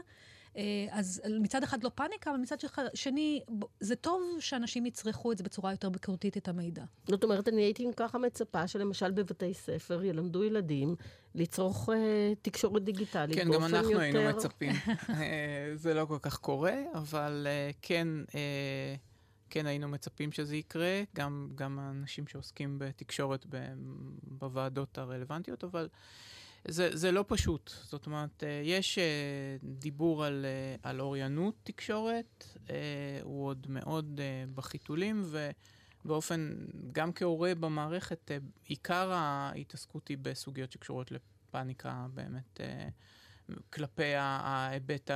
אה, 0.57 0.87
אז 0.91 1.23
מצד 1.41 1.63
אחד 1.63 1.85
לא 1.85 1.91
פאניקה, 1.95 2.31
אבל 2.31 2.39
מצד 2.39 2.57
שני, 2.95 3.41
זה 3.81 3.97
טוב 3.97 4.23
שאנשים 4.41 4.87
יצרכו 4.87 5.33
את 5.33 5.39
זה 5.39 5.45
בצורה 5.45 5.71
יותר 5.71 5.89
ביקורתית, 5.89 6.37
את 6.37 6.49
המידע. 6.49 6.85
זאת 7.09 7.25
אומרת, 7.25 7.49
אני 7.49 7.63
הייתי 7.63 7.87
ככה 7.97 8.19
מצפה 8.19 8.69
שלמשל 8.69 9.11
בבתי 9.11 9.55
ספר 9.55 10.05
ילמדו 10.05 10.45
ילדים 10.45 10.95
לצרוך 11.35 11.89
אה, 11.93 12.33
תקשורת 12.43 12.85
דיגיטלית 12.85 13.39
כן, 13.39 13.49
באופן 13.51 13.69
גם 13.69 13.75
אנחנו 13.75 13.91
יותר... 13.91 14.03
היינו 14.03 14.29
מצפים. 14.29 14.73
אה, 15.11 15.73
זה 15.75 15.95
לא 15.95 16.05
כל 16.05 16.19
כך 16.23 16.39
קורה, 16.39 16.75
אבל 16.95 17.47
אה, 17.51 17.71
כן, 17.83 18.09
אה, 18.35 18.95
כן 19.51 19.67
היינו 19.67 19.89
מצפים 19.89 20.33
שזה 20.33 20.57
יקרה, 20.57 21.03
גם, 21.17 21.49
גם 21.55 21.79
האנשים 21.79 22.27
שעוסקים 22.27 22.79
בתקשורת 22.79 23.47
ב, 23.49 23.57
בוועדות 24.23 24.99
הרלוונטיות, 24.99 25.65
אבל 25.65 25.89
זה, 26.69 26.97
זה 26.97 27.13
לא 27.13 27.25
פשוט. 27.29 27.71
זאת 27.85 28.07
אומרת, 28.07 28.45
אה, 28.45 28.61
יש 28.65 28.99
אה, 28.99 29.05
דיבור 29.63 30.25
על, 30.25 30.45
אה, 30.45 30.91
על 30.91 31.01
אוריינות 31.01 31.55
תקשורת, 31.63 32.57
הוא 33.23 33.47
עוד 33.47 33.67
מאוד 33.69 34.21
בחיתולים, 34.55 35.25
ובאופן, 36.05 36.55
גם 36.93 37.13
כהורה 37.13 37.55
במערכת, 37.55 38.31
עיקר 38.65 39.13
ההתעסקות 39.13 40.09
היא 40.09 40.19
בסוגיות 40.23 40.73
שקשורות 40.73 41.11
לפאניקה 41.11 42.07
באמת, 42.15 42.61
כלפי 43.71 44.15
ההיבט 44.17 45.11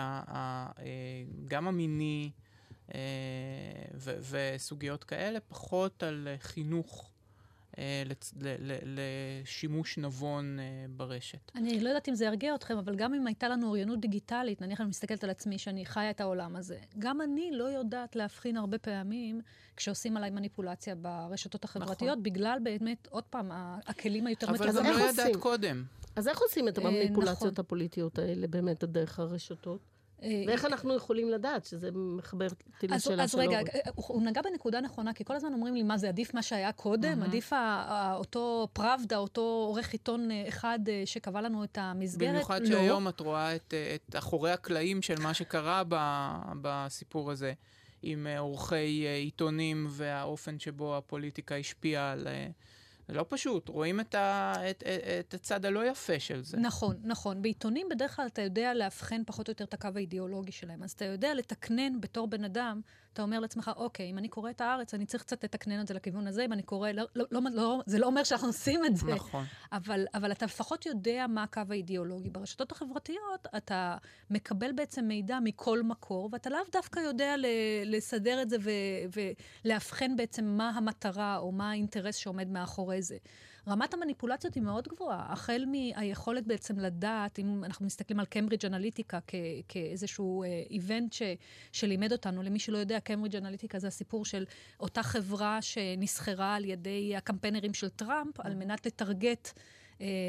גם 1.45 1.69
המיני, 1.69 2.31
וסוגיות 4.31 5.05
כאלה, 5.05 5.41
פחות 5.41 6.03
על 6.03 6.29
חינוך. 6.39 7.16
אה, 7.79 8.03
לשימוש 8.83 9.99
נבון 9.99 10.59
אה, 10.59 10.87
ברשת. 10.89 11.53
אני 11.55 11.81
לא 11.81 11.89
יודעת 11.89 12.09
אם 12.09 12.15
זה 12.15 12.25
ירגיע 12.25 12.55
אתכם, 12.55 12.79
אבל 12.79 12.97
גם 12.97 13.15
אם 13.15 13.27
הייתה 13.27 13.49
לנו 13.49 13.67
אוריינות 13.67 14.01
דיגיטלית, 14.01 14.61
נניח 14.61 14.81
אני 14.81 14.89
מסתכלת 14.89 15.25
על 15.25 15.31
עצמי 15.31 15.59
שאני 15.59 15.87
חיה 15.87 16.11
את 16.11 16.21
העולם 16.21 16.57
הזה, 16.57 16.79
גם 16.99 17.21
אני 17.21 17.51
לא 17.53 17.65
יודעת 17.65 18.17
להבחין 18.17 18.57
הרבה 18.57 18.79
פעמים 18.79 19.41
כשעושים 19.77 20.17
עליי 20.17 20.31
מניפולציה 20.31 20.95
ברשתות 20.95 21.65
החברתיות, 21.65 22.11
נכון. 22.11 22.23
בגלל 22.23 22.59
באמת, 22.63 23.09
עוד 23.11 23.25
פעם, 23.25 23.51
הכלים 23.87 24.27
היותר 24.27 24.51
מתוחכמים. 24.51 24.77
אבל 24.77 24.89
גם 24.89 24.99
לא 24.99 25.11
ידעת 25.11 25.37
קודם. 25.37 25.85
אז 26.17 26.29
איך 26.29 26.39
עושים 26.39 26.69
את 26.69 26.79
אה, 26.79 26.85
המניפולציות 26.85 27.37
נכון. 27.37 27.65
הפוליטיות 27.65 28.19
האלה 28.19 28.47
באמת 28.47 28.85
דרך 28.85 29.19
הרשתות? 29.19 29.96
אה, 30.23 30.45
ואיך 30.47 30.65
אנחנו 30.65 30.95
יכולים 30.95 31.31
לדעת 31.31 31.65
שזה 31.65 31.91
מחבר 31.93 32.47
אותי 32.47 32.87
לשאלה 32.89 33.29
שלו? 33.29 33.43
אז 33.43 33.49
רגע, 33.49 33.61
הוא 33.95 34.23
נגע 34.23 34.43
בנקודה 34.43 34.81
נכונה, 34.81 35.13
כי 35.15 35.25
כל 35.25 35.37
הזמן 35.37 35.53
אומרים 35.53 35.75
לי, 35.75 35.83
מה 35.83 35.99
זה 35.99 36.09
עדיף 36.09 36.35
מה 36.35 36.43
שהיה 36.43 36.73
קודם? 36.73 37.23
עדיף 37.23 37.53
אותו 38.15 38.69
פראבדה, 38.73 39.17
אותו 39.17 39.41
עורך 39.41 39.93
עיתון 39.93 40.31
אה, 40.31 40.45
אחד 40.49 40.79
אה, 40.89 41.03
שקבע 41.05 41.41
לנו 41.41 41.65
את 41.65 41.79
המסגרת? 41.81 42.31
במיוחד 42.31 42.61
לא. 42.61 42.67
שהיום 42.67 43.09
את 43.09 43.21
רואה 43.21 43.57
את 43.57 43.75
אחורי 44.15 44.51
הקלעים 44.51 45.03
של 45.03 45.21
מה 45.21 45.35
שקרה 45.35 45.83
בסיפור 46.63 47.31
הזה, 47.31 47.53
עם 48.03 48.27
עורכי 48.39 49.07
עיתונים 49.07 49.87
והאופן 49.91 50.59
שבו 50.59 50.97
הפוליטיקה 50.97 51.57
השפיעה 51.57 52.13
על... 52.13 52.29
זה 53.09 53.15
לא 53.15 53.25
פשוט, 53.29 53.69
רואים 53.69 54.01
את, 54.01 54.15
ה, 54.15 54.53
את, 54.71 54.83
את, 54.83 54.85
את 55.21 55.35
הצד 55.35 55.65
הלא 55.65 55.87
יפה 55.87 56.21
של 56.21 56.43
זה. 56.43 56.57
נכון, 56.57 56.97
נכון. 57.05 57.43
בעיתונים 57.43 57.89
בדרך 57.91 58.17
כלל 58.17 58.27
אתה 58.27 58.43
יודע 58.43 58.75
לאבחן 58.75 59.23
פחות 59.27 59.49
או 59.49 59.51
יותר 59.51 59.65
את 59.65 59.75
הקו 59.75 59.89
האידיאולוגי 59.95 60.53
שלהם. 60.53 60.83
אז 60.83 60.91
אתה 60.93 61.05
יודע 61.05 61.35
לתקנן 61.35 62.01
בתור 62.01 62.29
בן 62.29 62.45
אדם 62.45 62.81
אתה 63.17 63.23
אומר 63.23 63.41
לעצמך, 63.41 63.71
אוקיי, 63.77 64.11
אם 64.11 64.19
אני 64.19 64.29
קורא 64.29 64.51
את 64.51 64.61
הארץ, 64.61 64.95
אני 64.95 65.07
צריך 65.07 65.23
קצת 65.23 65.45
לתקנן 65.45 65.81
את 65.81 65.87
זה 65.87 65.95
לכיוון 65.95 66.27
הזה, 66.27 66.45
אם 66.45 66.53
אני 66.53 66.63
קורא, 66.63 66.91
לא, 66.91 67.05
לא, 67.15 67.25
לא, 67.31 67.41
לא, 67.53 67.83
זה 67.87 67.99
לא 67.99 68.07
אומר 68.07 68.25
שאנחנו 68.25 68.47
עושים 68.47 68.85
את 68.85 68.97
זה. 68.97 69.15
נכון. 69.15 69.45
אבל, 69.73 70.07
אבל 70.15 70.33
אתה 70.33 70.47
לפחות 70.47 70.87
יודע 70.87 71.27
מה 71.29 71.43
הקו 71.43 71.63
האידיאולוגי. 71.71 72.31
ברשתות 72.31 72.73
החברתיות 72.73 73.47
אתה 73.57 73.97
מקבל 74.31 74.73
בעצם 74.73 75.05
מידע 75.05 75.39
מכל 75.45 75.83
מקור, 75.83 76.29
ואתה 76.33 76.51
לאו 76.51 76.61
דווקא 76.73 77.01
יודע 77.01 77.35
לסדר 77.85 78.43
את 78.43 78.51
זה 78.51 78.57
ולאבחן 79.65 80.17
בעצם 80.17 80.45
מה 80.45 80.69
המטרה 80.69 81.37
או 81.37 81.53
מה 81.53 81.71
האינטרס 81.71 82.17
שעומד 82.17 82.49
מאחורי 82.49 83.03
זה. 83.03 83.17
רמת 83.69 83.95
המניפולציות 83.95 84.55
היא 84.55 84.63
מאוד 84.63 84.89
גבוהה, 84.89 85.33
החל 85.33 85.65
מהיכולת 85.67 86.47
בעצם 86.47 86.79
לדעת, 86.79 87.39
אם 87.39 87.65
אנחנו 87.65 87.87
מסתכלים 87.87 88.21
על 88.21 88.27
קיימברידג' 88.27 88.67
אנליטיקה 88.67 89.19
כאיזשהו 89.69 90.45
איבנט 90.71 91.15
uh, 91.15 91.19
שלימד 91.73 92.13
אותנו, 92.13 92.43
למי 92.43 92.59
שלא 92.59 92.79
יודע, 92.79 93.01
קיימברידג' 93.01 93.37
אנליטיקה 93.37 93.79
זה 93.79 93.87
הסיפור 93.87 94.25
של 94.25 94.45
אותה 94.81 95.03
חברה 95.03 95.63
שנסחרה 95.63 96.55
על 96.55 96.65
ידי 96.65 97.17
הקמפיינרים 97.17 97.75
של 97.75 97.89
טראמפ, 97.89 98.41
על 98.41 98.55
מנת 98.55 98.87
לטרגט 98.87 99.53
אה, 99.57 99.63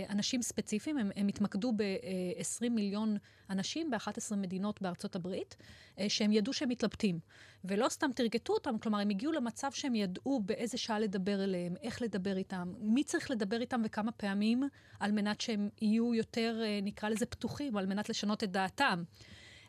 אנשים 0.09 0.41
ספציפיים, 0.41 0.97
הם, 0.97 1.09
הם 1.15 1.27
התמקדו 1.27 1.73
ב-20 1.75 2.69
מיליון 2.69 3.17
אנשים 3.49 3.91
ב-11 3.91 4.35
מדינות 4.35 4.81
בארצות 4.81 5.15
הברית, 5.15 5.55
אה, 5.99 6.09
שהם 6.09 6.31
ידעו 6.31 6.53
שהם 6.53 6.69
מתלבטים. 6.69 7.19
ולא 7.65 7.89
סתם 7.89 8.11
תרגטו 8.15 8.53
אותם, 8.53 8.77
כלומר, 8.77 8.99
הם 8.99 9.09
הגיעו 9.09 9.31
למצב 9.31 9.71
שהם 9.71 9.95
ידעו 9.95 10.41
באיזה 10.45 10.77
שעה 10.77 10.99
לדבר 10.99 11.43
אליהם, 11.43 11.75
איך 11.81 12.01
לדבר 12.01 12.37
איתם, 12.37 12.73
מי 12.79 13.03
צריך 13.03 13.31
לדבר 13.31 13.61
איתם 13.61 13.81
וכמה 13.85 14.11
פעמים, 14.11 14.63
על 14.99 15.11
מנת 15.11 15.41
שהם 15.41 15.69
יהיו 15.81 16.13
יותר, 16.13 16.61
אה, 16.63 16.79
נקרא 16.83 17.09
לזה, 17.09 17.25
פתוחים, 17.25 17.77
על 17.77 17.85
מנת 17.85 18.09
לשנות 18.09 18.43
את 18.43 18.51
דעתם. 18.51 19.03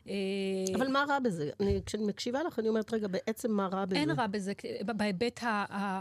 אה, 0.07 0.13
אבל 0.75 0.87
מה 0.87 1.05
רע 1.09 1.19
בזה? 1.19 1.49
אני, 1.59 1.81
כשאני 1.85 2.03
מקשיבה 2.03 2.43
לך, 2.43 2.59
אני 2.59 2.69
אומרת, 2.69 2.93
רגע, 2.93 3.07
בעצם 3.07 3.51
מה 3.51 3.67
רע 3.67 3.85
בזה? 3.85 3.95
אין 3.95 4.11
רע 4.11 4.27
בזה, 4.27 4.53
בהיבט 4.85 5.39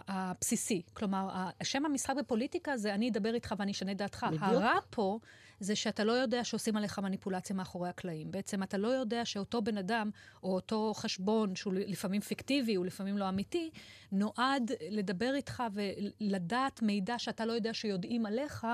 הבסיסי. 0.09 0.83
כלומר, 0.95 1.29
שם 1.63 1.87
המשחק 1.87 2.15
בפוליטיקה 2.17 2.77
זה 2.77 2.95
אני 2.95 3.09
אדבר 3.09 3.35
איתך 3.35 3.55
ואני 3.59 3.73
אשנה 3.73 3.95
דעתך. 3.95 4.27
בדיוק. 4.31 4.43
הרע 4.43 4.75
פה 4.91 5.19
זה 5.61 5.77
שאתה 5.77 6.05
לא 6.05 6.13
יודע 6.13 6.45
שעושים 6.45 6.77
עליך 6.77 6.99
מניפולציה 6.99 7.57
מאחורי 7.57 7.89
הקלעים. 7.89 8.31
בעצם 8.31 8.63
אתה 8.63 8.79
לא 8.79 8.89
יודע 8.89 9.25
שאותו 9.25 9.63
בן 9.63 9.79
אדם, 9.79 10.11
או 10.43 10.55
אותו 10.55 10.93
חשבון, 10.97 11.55
שהוא 11.55 11.75
לפעמים 11.75 12.21
פיקטיבי, 12.21 12.75
הוא 12.75 12.87
לפעמים 12.87 13.19
לא 13.19 13.29
אמיתי, 13.29 13.71
נועד 14.13 14.71
לדבר 14.91 15.35
איתך 15.35 15.63
ולדעת 15.73 16.83
מידע 16.83 17.19
שאתה 17.19 17.47
לא 17.47 17.53
יודע 17.53 17.75
שיודעים 17.75 18.27
עליך, 18.27 18.67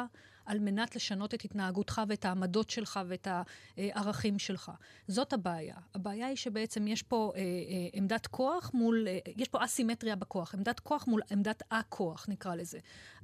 על 0.47 0.59
מנת 0.59 0.97
לשנות 0.97 1.35
את 1.35 1.45
התנהגותך 1.45 2.03
ואת 2.09 2.25
העמדות 2.25 2.71
שלך 2.71 3.01
ואת 3.07 3.29
הערכים 3.77 4.39
שלך. 4.39 4.71
זאת 5.09 5.33
הבעיה. 5.33 5.77
הבעיה 5.95 6.27
היא 6.27 6.37
שבעצם 6.37 6.87
יש 6.87 7.03
פה 7.03 7.33
אה, 7.35 7.41
אה, 7.41 7.45
עמדת 7.93 8.27
כוח 8.27 8.71
מול, 8.75 9.09
אה, 9.09 9.19
יש 9.37 9.49
פה 9.49 9.65
אסימטריה 9.65 10.17
בכוח, 10.17 10.55
עמדת 10.55 10.81
כוח 10.81 11.07
מול 11.07 11.21
עמדת 11.31 11.63
הכוח, 11.71 12.27
נקרא 12.29 12.55
לזה. 12.55 12.79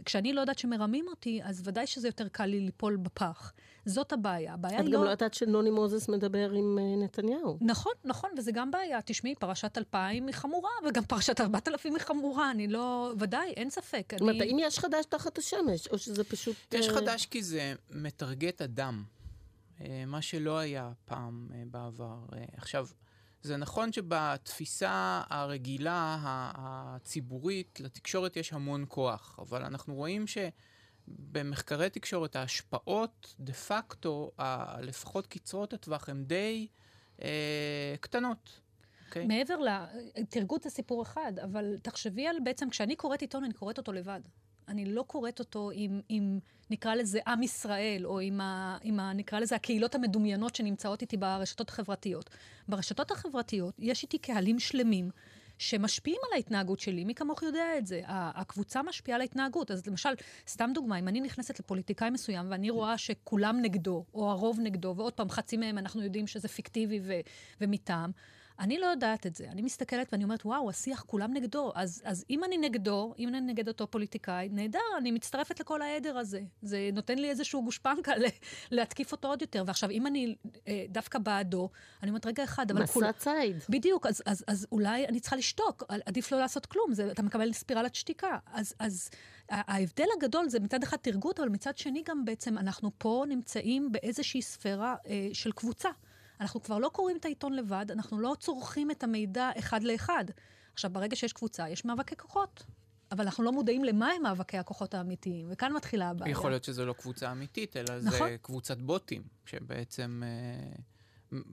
כשאני 0.04 0.32
לא 0.32 0.40
יודעת 0.40 0.58
שמרמים 0.58 1.06
אותי, 1.08 1.40
אז 1.44 1.62
ודאי 1.64 1.86
שזה 1.86 2.08
יותר 2.08 2.28
קל 2.28 2.46
לי 2.46 2.60
ליפול 2.60 2.96
בפח. 2.96 3.52
זאת 3.84 4.12
הבעיה. 4.12 4.54
הבעיה 4.54 4.80
היא 4.80 4.84
לא... 4.84 4.88
את 4.88 4.94
גם 4.94 5.04
לא 5.04 5.10
יודעת 5.10 5.34
שנוני 5.34 5.70
מוזס 5.70 6.08
מדבר 6.08 6.50
עם 6.50 6.78
נתניהו. 7.02 7.58
נכון, 7.60 7.92
נכון, 8.04 8.30
וזה 8.36 8.52
גם 8.52 8.70
בעיה. 8.70 8.98
תשמעי, 9.04 9.34
פרשת 9.34 9.78
2000 9.78 10.26
היא 10.26 10.34
חמורה, 10.34 10.70
וגם 10.88 11.04
פרשת 11.04 11.40
4000 11.40 11.94
היא 11.94 12.02
חמורה. 12.02 12.50
אני 12.50 12.68
לא... 12.68 13.12
ודאי, 13.18 13.50
אין 13.56 13.70
ספק. 13.70 14.12
זאת 14.12 14.20
אומרת, 14.20 14.40
האם 14.40 14.56
יש 14.60 14.78
חדש 14.78 15.04
תחת 15.04 15.38
השמש, 15.38 15.88
או 15.88 15.98
שזה 15.98 16.24
פשוט... 16.24 16.56
יש 16.72 16.88
uh... 16.88 16.92
חדש 17.10 17.26
כי 17.26 17.42
זה 17.42 17.74
מטרגט 17.90 18.62
אדם. 18.62 19.04
Uh, 19.78 19.82
מה 20.06 20.22
שלא 20.22 20.58
היה 20.58 20.92
פעם 21.04 21.48
uh, 21.50 21.54
בעבר. 21.70 22.18
Uh, 22.30 22.34
עכשיו, 22.56 22.86
זה 23.42 23.56
נכון 23.56 23.92
שבתפיסה 23.92 25.22
הרגילה, 25.30 26.18
הציבורית, 26.54 27.80
לתקשורת 27.80 28.36
יש 28.36 28.52
המון 28.52 28.84
כוח, 28.88 29.38
אבל 29.42 29.64
אנחנו 29.64 29.94
רואים 29.94 30.26
ש... 30.26 30.38
במחקרי 31.08 31.90
תקשורת 31.90 32.36
ההשפעות 32.36 33.34
דה 33.40 33.52
פקטו, 33.52 34.30
לפחות 34.80 35.26
קצרות 35.26 35.72
הטווח, 35.72 36.08
הן 36.08 36.24
די 36.24 36.66
אה, 37.22 37.94
קטנות. 38.00 38.50
Okay. 38.50 39.06
אוקיי? 39.06 39.26
מעבר 39.26 39.58
ל... 39.60 39.68
תרגו 40.28 40.56
את 40.56 40.66
הסיפור 40.66 41.02
אחד, 41.02 41.32
אבל 41.44 41.78
תחשבי 41.82 42.26
על 42.26 42.36
בעצם, 42.44 42.70
כשאני 42.70 42.96
קוראת 42.96 43.20
עיתון, 43.20 43.44
אני 43.44 43.54
קוראת 43.54 43.78
אותו 43.78 43.92
לבד. 43.92 44.20
אני 44.70 44.84
לא 44.84 45.02
קוראת 45.02 45.38
אותו 45.38 45.70
עם, 45.74 46.00
עם 46.08 46.38
נקרא 46.70 46.94
לזה, 46.94 47.20
עם 47.26 47.42
ישראל, 47.42 48.06
או 48.06 48.20
עם, 48.20 48.40
ה, 48.40 48.78
עם 48.82 49.00
ה, 49.00 49.12
נקרא 49.12 49.38
לזה, 49.38 49.56
הקהילות 49.56 49.94
המדומיינות 49.94 50.56
שנמצאות 50.56 51.02
איתי 51.02 51.16
ברשתות 51.16 51.68
החברתיות. 51.68 52.30
ברשתות 52.68 53.10
החברתיות 53.10 53.74
יש 53.78 54.02
איתי 54.02 54.18
קהלים 54.18 54.58
שלמים 54.58 55.10
שמשפיעים 55.58 56.20
על 56.26 56.32
ההתנהגות 56.34 56.80
שלי, 56.80 57.04
מי 57.04 57.14
כמוך 57.14 57.42
יודע 57.42 57.78
את 57.78 57.86
זה. 57.86 58.00
הקבוצה 58.06 58.82
משפיעה 58.82 59.16
על 59.16 59.20
ההתנהגות. 59.20 59.70
אז 59.70 59.86
למשל, 59.86 60.08
סתם 60.48 60.70
דוגמה, 60.74 60.98
אם 60.98 61.08
אני 61.08 61.20
נכנסת 61.20 61.60
לפוליטיקאי 61.60 62.10
מסוים 62.10 62.46
ואני 62.50 62.70
רואה 62.70 62.98
שכולם 62.98 63.58
נגדו, 63.62 64.04
או 64.14 64.30
הרוב 64.30 64.60
נגדו, 64.60 64.94
ועוד 64.96 65.12
פעם, 65.12 65.30
חצי 65.30 65.56
מהם 65.56 65.78
אנחנו 65.78 66.02
יודעים 66.02 66.26
שזה 66.26 66.48
פיקטיבי 66.48 67.00
ו- 67.02 67.20
ומטעם, 67.60 68.10
אני 68.60 68.78
לא 68.78 68.86
יודעת 68.86 69.26
את 69.26 69.34
זה. 69.34 69.44
אני 69.50 69.62
מסתכלת 69.62 70.12
ואני 70.12 70.24
אומרת, 70.24 70.46
וואו, 70.46 70.70
השיח 70.70 71.04
כולם 71.06 71.34
נגדו. 71.34 71.72
אז, 71.74 72.02
אז 72.04 72.24
אם 72.30 72.44
אני 72.44 72.58
נגדו, 72.58 73.14
אם 73.18 73.28
אני 73.28 73.40
נגד 73.40 73.68
אותו 73.68 73.86
פוליטיקאי, 73.86 74.48
נהדר, 74.52 74.78
אני 74.98 75.10
מצטרפת 75.10 75.60
לכל 75.60 75.82
העדר 75.82 76.18
הזה. 76.18 76.40
זה 76.62 76.90
נותן 76.92 77.18
לי 77.18 77.30
איזשהו 77.30 77.64
גושפנקה 77.64 78.12
להתקיף 78.70 79.12
אותו 79.12 79.28
עוד 79.28 79.42
יותר. 79.42 79.64
ועכשיו, 79.66 79.90
אם 79.90 80.06
אני 80.06 80.34
אה, 80.68 80.84
דווקא 80.88 81.18
בעדו, 81.18 81.68
אני 82.02 82.10
אומרת, 82.10 82.26
רגע 82.26 82.44
אחד, 82.44 82.70
אבל... 82.70 82.82
מסע 82.82 82.92
כול... 82.92 83.12
ציד. 83.12 83.56
בדיוק, 83.68 84.06
אז, 84.06 84.22
אז, 84.26 84.44
אז 84.46 84.66
אולי 84.72 85.06
אני 85.06 85.20
צריכה 85.20 85.36
לשתוק. 85.36 85.84
עדיף 86.06 86.32
לא 86.32 86.38
לעשות 86.38 86.66
כלום, 86.66 86.92
זה, 86.92 87.10
אתה 87.10 87.22
מקבל 87.22 87.52
ספירלת 87.52 87.94
שתיקה. 87.94 88.38
אז... 88.52 88.74
אז 88.78 89.10
ההבדל 89.50 90.06
הגדול 90.16 90.48
זה 90.48 90.60
מצד 90.60 90.82
אחד 90.82 90.96
תרגות, 90.96 91.40
אבל 91.40 91.48
מצד 91.48 91.78
שני 91.78 92.02
גם 92.06 92.24
בעצם 92.24 92.58
אנחנו 92.58 92.90
פה 92.98 93.24
נמצאים 93.28 93.92
באיזושהי 93.92 94.42
ספירה 94.42 94.94
אה, 95.06 95.28
של 95.32 95.52
קבוצה. 95.52 95.88
אנחנו 96.40 96.62
כבר 96.62 96.78
לא 96.78 96.88
קוראים 96.88 97.16
את 97.16 97.24
העיתון 97.24 97.52
לבד, 97.52 97.86
אנחנו 97.90 98.20
לא 98.20 98.36
צורכים 98.40 98.90
את 98.90 99.02
המידע 99.02 99.50
אחד 99.58 99.82
לאחד. 99.82 100.24
עכשיו, 100.72 100.90
ברגע 100.90 101.16
שיש 101.16 101.32
קבוצה, 101.32 101.68
יש 101.68 101.84
מאבקי 101.84 102.16
כוחות. 102.16 102.64
אבל 103.12 103.24
אנחנו 103.24 103.44
לא 103.44 103.52
מודעים 103.52 103.84
למה 103.84 104.10
הם 104.10 104.22
מאבקי 104.22 104.58
הכוחות 104.58 104.94
האמיתיים, 104.94 105.46
וכאן 105.50 105.72
מתחילה 105.72 106.10
הבעיה. 106.10 106.32
יכול 106.32 106.50
להיות 106.50 106.64
שזו 106.64 106.86
לא 106.86 106.92
קבוצה 106.92 107.32
אמיתית, 107.32 107.76
אלא 107.76 108.00
נכון. 108.02 108.28
זה 108.28 108.36
קבוצת 108.42 108.78
בוטים, 108.78 109.22
שבעצם 109.44 110.22
אה, 110.24 110.72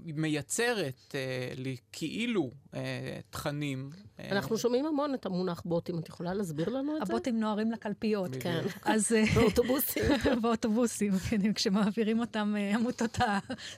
מייצרת 0.06 1.16
אה, 1.16 1.54
לי 1.56 1.78
כאילו 1.92 2.52
אה, 2.74 3.20
תכנים. 3.30 3.90
אה, 4.20 4.30
אנחנו 4.32 4.58
שומעים 4.58 4.86
המון 4.86 5.14
את 5.14 5.26
המונח 5.26 5.62
בוטים, 5.66 6.00
את 6.00 6.10
יכולה 6.10 6.34
להסביר 6.34 6.70
לנו 6.70 6.98
את 6.98 7.08
זה? 7.08 7.14
הבוטים 7.14 7.40
נוהרים 7.40 7.72
לקלפיות. 7.72 8.32
כן. 8.40 8.64
אז... 8.84 9.12
אה, 9.12 9.24
באוטובוסים. 9.36 10.04
באוטובוסים, 10.42 11.12
כן, 11.18 11.54
כשמעבירים 11.54 12.20
אותם 12.20 12.56
אה, 12.58 12.76
עמותות 12.76 13.18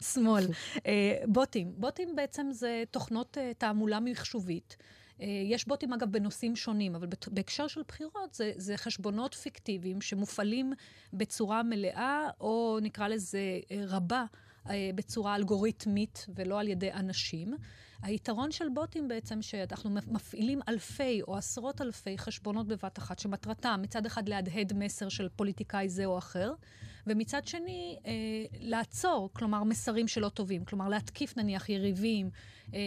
השמאל. 0.01 0.48
אה, 0.86 1.18
בוטים, 1.27 1.74
בוטים 1.77 2.15
בעצם 2.15 2.48
זה 2.51 2.84
תוכנות 2.91 3.38
תעמולה 3.58 4.00
מחשובית. 4.00 4.77
יש 5.50 5.68
בוטים, 5.68 5.94
אגב, 5.94 6.12
בנושאים 6.12 6.56
שונים, 6.56 6.96
אבל 6.96 7.08
בהקשר 7.27 7.68
של 7.68 7.82
בחירות 7.88 8.34
זה, 8.34 8.51
זה 8.56 8.77
חשבונות 8.77 9.34
פיקטיביים 9.34 10.01
שמופעלים 10.01 10.74
בצורה 11.13 11.63
מלאה, 11.63 12.27
או 12.41 12.79
נקרא 12.82 13.08
לזה 13.08 13.39
רבה, 13.88 14.25
בצורה 14.95 15.35
אלגוריתמית 15.35 16.25
ולא 16.35 16.59
על 16.59 16.67
ידי 16.67 16.93
אנשים. 16.93 17.53
היתרון 18.01 18.51
של 18.51 18.65
בוטים 18.73 19.07
בעצם, 19.07 19.41
שאנחנו 19.41 19.89
מפעילים 19.89 20.59
אלפי 20.69 21.21
או 21.21 21.38
עשרות 21.38 21.81
אלפי 21.81 22.17
חשבונות 22.17 22.67
בבת 22.67 22.97
אחת, 22.97 23.19
שמטרתם 23.19 23.79
מצד 23.81 24.05
אחד 24.05 24.29
להדהד 24.29 24.73
מסר 24.75 25.09
של 25.09 25.29
פוליטיקאי 25.35 25.89
זה 25.89 26.05
או 26.05 26.17
אחר, 26.17 26.53
ומצד 27.08 27.48
שני, 27.48 27.98
אה, 28.06 28.12
לעצור, 28.60 29.29
כלומר, 29.34 29.63
מסרים 29.63 30.08
שלא 30.08 30.29
טובים. 30.29 30.65
כלומר, 30.65 30.89
להתקיף 30.89 31.38
נניח 31.38 31.70
יריבים, 31.70 32.29
אה, 32.74 32.79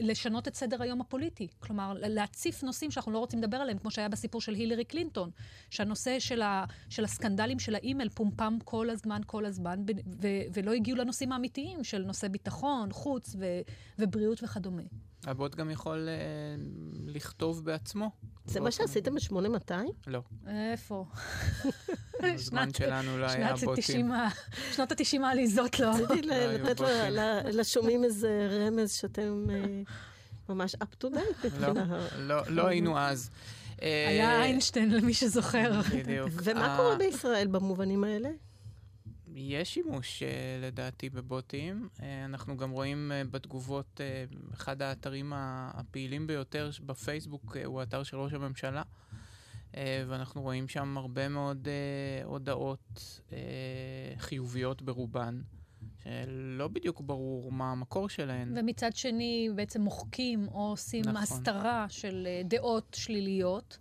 לשנות 0.00 0.48
את 0.48 0.54
סדר 0.54 0.82
היום 0.82 1.00
הפוליטי. 1.00 1.48
כלומר, 1.60 1.92
להציף 1.96 2.62
נושאים 2.62 2.90
שאנחנו 2.90 3.12
לא 3.12 3.18
רוצים 3.18 3.38
לדבר 3.38 3.56
עליהם, 3.56 3.78
כמו 3.78 3.90
שהיה 3.90 4.08
בסיפור 4.08 4.40
של 4.40 4.54
הילרי 4.54 4.84
קלינטון, 4.84 5.30
שהנושא 5.70 6.18
של, 6.18 6.42
ה, 6.42 6.64
של 6.88 7.04
הסקנדלים 7.04 7.58
של 7.58 7.74
האימייל 7.74 8.08
פומפם 8.08 8.58
כל 8.64 8.90
הזמן, 8.90 9.20
כל 9.26 9.44
הזמן, 9.44 9.82
ו, 10.22 10.28
ולא 10.54 10.72
הגיעו 10.72 10.98
לנושאים 10.98 11.32
האמיתיים 11.32 11.84
של 11.84 12.02
נושא 12.02 12.28
ביטחון, 12.28 12.92
חוץ 12.92 13.36
ו, 13.38 13.46
ובריאות 13.98 14.42
וכדומה. 14.42 14.82
הבוט 15.24 15.54
גם 15.54 15.70
יכול 15.70 16.08
אה, 16.08 16.14
לכתוב 17.06 17.64
בעצמו. 17.64 18.10
זה 18.46 18.60
מה 18.60 18.70
שעשיתם 18.70 19.14
ב-8200? 19.14 19.72
לא. 20.06 20.22
איפה? 20.46 21.04
הזמן 22.34 22.68
שלנו 22.78 23.18
לא 23.18 23.26
היה 23.26 23.54
בוטים. 23.64 24.12
שנות 24.72 24.92
ה-90 24.92 25.24
העליזות 25.24 25.80
לא. 25.80 25.90
רציתי 25.90 26.22
לא 26.28 26.34
לתת 26.36 26.80
לשומעים 27.44 28.04
איזה 28.04 28.48
רמז 28.50 28.92
שאתם 28.92 29.46
אה, 29.50 29.82
ממש 30.48 30.74
up 30.74 31.04
to 31.04 31.06
date 31.06 31.46
מבחינה... 31.46 32.06
לא, 32.18 32.42
לא 32.48 32.66
היינו 32.66 32.98
אז. 32.98 33.30
היה 33.80 34.30
אה, 34.30 34.42
איינשטיין, 34.42 34.90
למי 34.90 35.14
שזוכר. 35.14 35.80
בדיוק. 35.94 36.28
ומה 36.42 36.76
קורה 36.76 36.96
בישראל 36.96 37.46
במובנים 37.46 38.04
האלה? 38.04 38.28
יש 39.34 39.74
שימוש 39.74 40.22
לדעתי 40.62 41.10
בבוטים. 41.10 41.88
אנחנו 42.24 42.56
גם 42.56 42.70
רואים 42.70 43.12
בתגובות, 43.30 44.00
אחד 44.54 44.82
האתרים 44.82 45.32
הפעילים 45.36 46.26
ביותר 46.26 46.70
בפייסבוק 46.86 47.56
הוא 47.64 47.80
האתר 47.80 48.02
של 48.02 48.16
ראש 48.16 48.32
הממשלה, 48.32 48.82
ואנחנו 50.08 50.42
רואים 50.42 50.68
שם 50.68 50.98
הרבה 50.98 51.28
מאוד 51.28 51.68
uh, 51.68 52.26
הודעות 52.26 53.20
uh, 53.28 53.32
חיוביות 54.18 54.82
ברובן. 54.82 55.40
שלא 56.04 56.68
בדיוק 56.68 57.00
ברור 57.00 57.52
מה 57.52 57.72
המקור 57.72 58.08
שלהן. 58.08 58.52
ומצד 58.56 58.96
שני, 58.96 59.48
בעצם 59.54 59.80
מוחקים 59.80 60.48
או 60.48 60.70
עושים 60.70 61.04
נכון. 61.04 61.16
הסתרה 61.16 61.86
של 61.88 62.26
דעות 62.44 62.96
שליליות. 62.98 63.78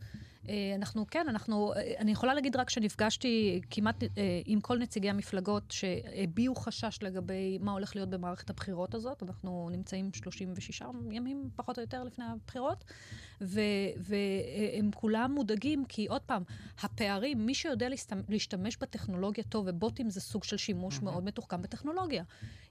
אה, 0.49 0.75
אנחנו, 0.75 1.05
כן, 1.07 1.25
אנחנו, 1.29 1.73
אה, 1.73 1.93
אני 1.99 2.11
יכולה 2.11 2.33
להגיד 2.33 2.55
רק 2.55 2.69
שנפגשתי 2.69 3.61
כמעט 3.69 4.03
אה, 4.03 4.07
עם 4.45 4.61
כל 4.61 4.77
נציגי 4.77 5.09
המפלגות 5.09 5.63
שהביעו 5.71 6.55
חשש 6.55 6.99
לגבי 7.01 7.57
מה 7.61 7.71
הולך 7.71 7.95
להיות 7.95 8.09
במערכת 8.09 8.49
הבחירות 8.49 8.95
הזאת. 8.95 9.23
אנחנו 9.23 9.69
נמצאים 9.71 10.13
36 10.13 10.81
ימים, 11.11 11.49
פחות 11.55 11.77
או 11.77 11.83
יותר, 11.83 12.03
לפני 12.03 12.25
הבחירות. 12.25 12.83
והם 13.97 14.91
כולם 14.95 15.31
מודאגים, 15.31 15.85
כי 15.85 16.07
עוד 16.07 16.21
פעם, 16.21 16.43
הפערים, 16.81 17.45
מי 17.45 17.53
שיודע 17.53 17.87
להשתמש 18.29 18.77
בטכנולוגיה 18.77 19.43
טוב, 19.43 19.65
ובוטים 19.67 20.09
זה 20.09 20.21
סוג 20.21 20.43
של 20.43 20.57
שימוש 20.57 20.97
mm-hmm. 20.97 21.03
מאוד 21.03 21.23
מתוחכם 21.23 21.61
בטכנולוגיה, 21.61 22.23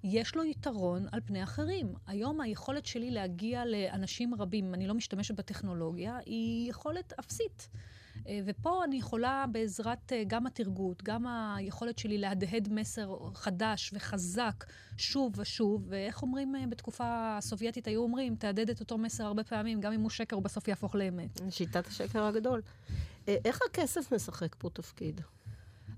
יש 0.05 0.35
לו 0.35 0.45
יתרון 0.45 1.07
על 1.13 1.21
פני 1.25 1.43
אחרים. 1.43 1.95
היום 2.07 2.41
היכולת 2.41 2.87
שלי 2.87 3.11
להגיע 3.11 3.65
לאנשים 3.65 4.35
רבים, 4.35 4.75
אני 4.75 4.87
לא 4.87 4.95
משתמשת 4.95 5.35
בטכנולוגיה, 5.35 6.19
היא 6.27 6.71
יכולת 6.71 7.13
אפסית. 7.21 7.60
אה, 8.29 8.41
ופה 8.45 8.85
אני 8.85 8.97
יכולה 8.97 9.45
בעזרת 9.53 10.13
אה, 10.13 10.23
גם 10.27 10.47
התרגות, 10.47 11.03
גם 11.03 11.27
היכולת 11.27 11.99
שלי 11.99 12.19
להדהד 12.19 12.69
מסר 12.73 13.17
חדש 13.35 13.91
וחזק 13.95 14.65
שוב 14.97 15.33
ושוב, 15.37 15.85
ואיך 15.89 16.23
אומרים 16.23 16.57
אה, 16.57 16.67
בתקופה 16.67 17.37
הסובייטית, 17.39 17.87
היו 17.87 18.03
אומרים, 18.03 18.37
תהדהד 18.37 18.71
את 18.71 18.81
אותו 18.81 18.99
מסר 18.99 19.25
הרבה 19.25 19.45
פעמים, 19.45 19.81
גם 19.81 19.93
אם 19.93 20.01
הוא 20.01 20.11
שקר, 20.11 20.37
הוא 20.37 20.43
בסוף 20.43 20.69
יהפוך 20.69 20.95
לאמת. 20.95 21.41
שיטת 21.51 21.87
השקר 21.87 22.25
הגדול. 22.25 22.63
איך 23.27 23.61
הכסף 23.71 24.13
משחק 24.13 24.55
פה 24.59 24.71
תפקיד? 24.71 25.21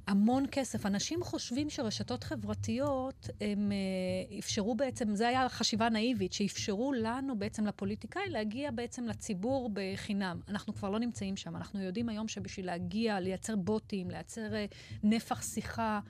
המון 0.06 0.44
כסף. 0.52 0.86
אנשים 0.86 1.22
חושבים 1.22 1.70
שרשתות 1.70 2.24
חברתיות, 2.24 3.28
הם 3.40 3.72
אה, 3.72 4.38
אפשרו 4.38 4.74
בעצם, 4.74 5.14
זו 5.14 5.24
הייתה 5.24 5.48
חשיבה 5.48 5.88
נאיבית, 5.88 6.32
שאפשרו 6.32 6.92
לנו 6.92 7.38
בעצם, 7.38 7.66
לפוליטיקאי, 7.66 8.28
להגיע 8.28 8.70
בעצם 8.70 9.04
לציבור 9.04 9.70
בחינם. 9.72 10.40
אנחנו 10.48 10.74
כבר 10.74 10.90
לא 10.90 10.98
נמצאים 10.98 11.36
שם. 11.36 11.56
אנחנו 11.56 11.82
יודעים 11.82 12.08
היום 12.08 12.28
שבשביל 12.28 12.66
להגיע, 12.66 13.20
לייצר 13.20 13.56
בוטים, 13.56 14.10
לייצר 14.10 14.54
אה, 14.54 14.66
נפח 15.02 15.42
שיחה 15.42 16.00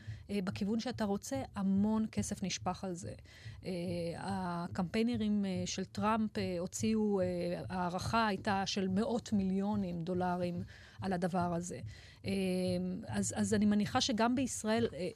בכיוון 0.44 0.80
שאתה 0.80 1.04
רוצה, 1.04 1.42
המון 1.54 2.06
כסף 2.12 2.42
נשפך 2.42 2.84
על 2.84 2.94
זה. 2.94 3.12
הקמפיינרים 4.16 5.44
של 5.66 5.84
טראמפ 5.84 6.30
הוציאו, 6.58 7.20
הערכה 7.68 8.26
הייתה 8.26 8.62
של 8.66 8.88
מאות 8.88 9.32
מיליונים 9.32 10.04
דולרים 10.04 10.62
על 11.00 11.12
הדבר 11.12 11.54
הזה. 11.54 11.80
אז, 13.06 13.34
אז 13.36 13.54
אני 13.54 13.66
מניחה 13.66 14.00
שגם 14.00 14.34
בישראל 14.34 14.88
אה, 14.94 15.08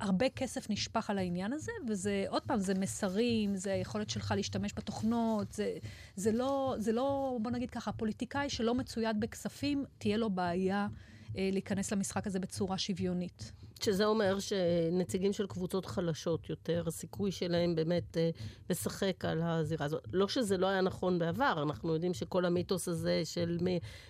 הרבה 0.00 0.28
כסף 0.28 0.70
נשפך 0.70 1.10
על 1.10 1.18
העניין 1.18 1.52
הזה, 1.52 1.72
וזה, 1.88 2.24
עוד 2.28 2.42
פעם, 2.42 2.60
זה 2.60 2.74
מסרים, 2.74 3.56
זה 3.56 3.72
היכולת 3.72 4.10
שלך 4.10 4.34
להשתמש 4.36 4.72
בתוכנות, 4.76 5.52
זה, 5.52 5.76
זה, 6.16 6.32
לא, 6.32 6.74
זה 6.78 6.92
לא, 6.92 7.38
בוא 7.42 7.50
נגיד 7.50 7.70
ככה, 7.70 7.92
פוליטיקאי 7.92 8.50
שלא 8.50 8.74
מצויד 8.74 9.20
בכספים, 9.20 9.84
תהיה 9.98 10.16
לו 10.16 10.30
בעיה 10.30 10.76
אה, 10.76 11.13
להיכנס 11.36 11.92
למשחק 11.92 12.26
הזה 12.26 12.40
בצורה 12.40 12.78
שוויונית. 12.78 13.52
שזה 13.82 14.04
אומר 14.04 14.38
שנציגים 14.38 15.32
של 15.32 15.46
קבוצות 15.46 15.86
חלשות 15.86 16.50
יותר, 16.50 16.84
הסיכוי 16.86 17.32
שלהם 17.32 17.74
באמת 17.74 18.16
אה, 18.16 18.30
לשחק 18.70 19.24
על 19.24 19.42
הזירה 19.42 19.86
הזאת. 19.86 20.04
לא 20.12 20.28
שזה 20.28 20.56
לא 20.56 20.66
היה 20.66 20.80
נכון 20.80 21.18
בעבר, 21.18 21.62
אנחנו 21.62 21.94
יודעים 21.94 22.14
שכל 22.14 22.44
המיתוס 22.44 22.88
הזה 22.88 23.22
של 23.24 23.58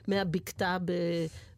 מהבקתה 0.09 0.79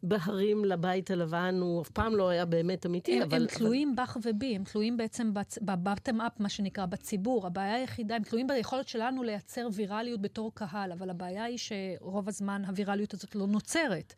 בהרים 0.03 0.65
לבית 0.65 1.11
הלבן, 1.11 1.57
הוא 1.61 1.81
אף 1.81 1.89
פעם 1.89 2.15
לא 2.15 2.29
היה 2.29 2.45
באמת 2.45 2.85
אמיתי, 2.85 3.15
הם, 3.15 3.21
אבל... 3.21 3.41
הם 3.41 3.47
תלויים 3.47 3.93
אבל... 3.95 4.03
בך 4.03 4.17
ובי, 4.23 4.55
הם 4.55 4.63
תלויים 4.63 4.97
בעצם 4.97 5.31
בבטם 5.61 6.21
אפ, 6.21 6.39
מה 6.39 6.49
שנקרא, 6.49 6.85
בציבור. 6.85 7.47
הבעיה 7.47 7.75
היחידה, 7.75 8.15
הם 8.15 8.23
תלויים 8.23 8.47
ביכולת 8.47 8.87
שלנו 8.87 9.23
לייצר 9.23 9.67
ויראליות 9.73 10.21
בתור 10.21 10.51
קהל, 10.53 10.91
אבל 10.91 11.09
הבעיה 11.09 11.43
היא 11.43 11.57
שרוב 11.57 12.27
הזמן 12.27 12.65
הוויראליות 12.65 13.13
הזאת 13.13 13.35
לא 13.35 13.47
נוצרת. 13.47 14.13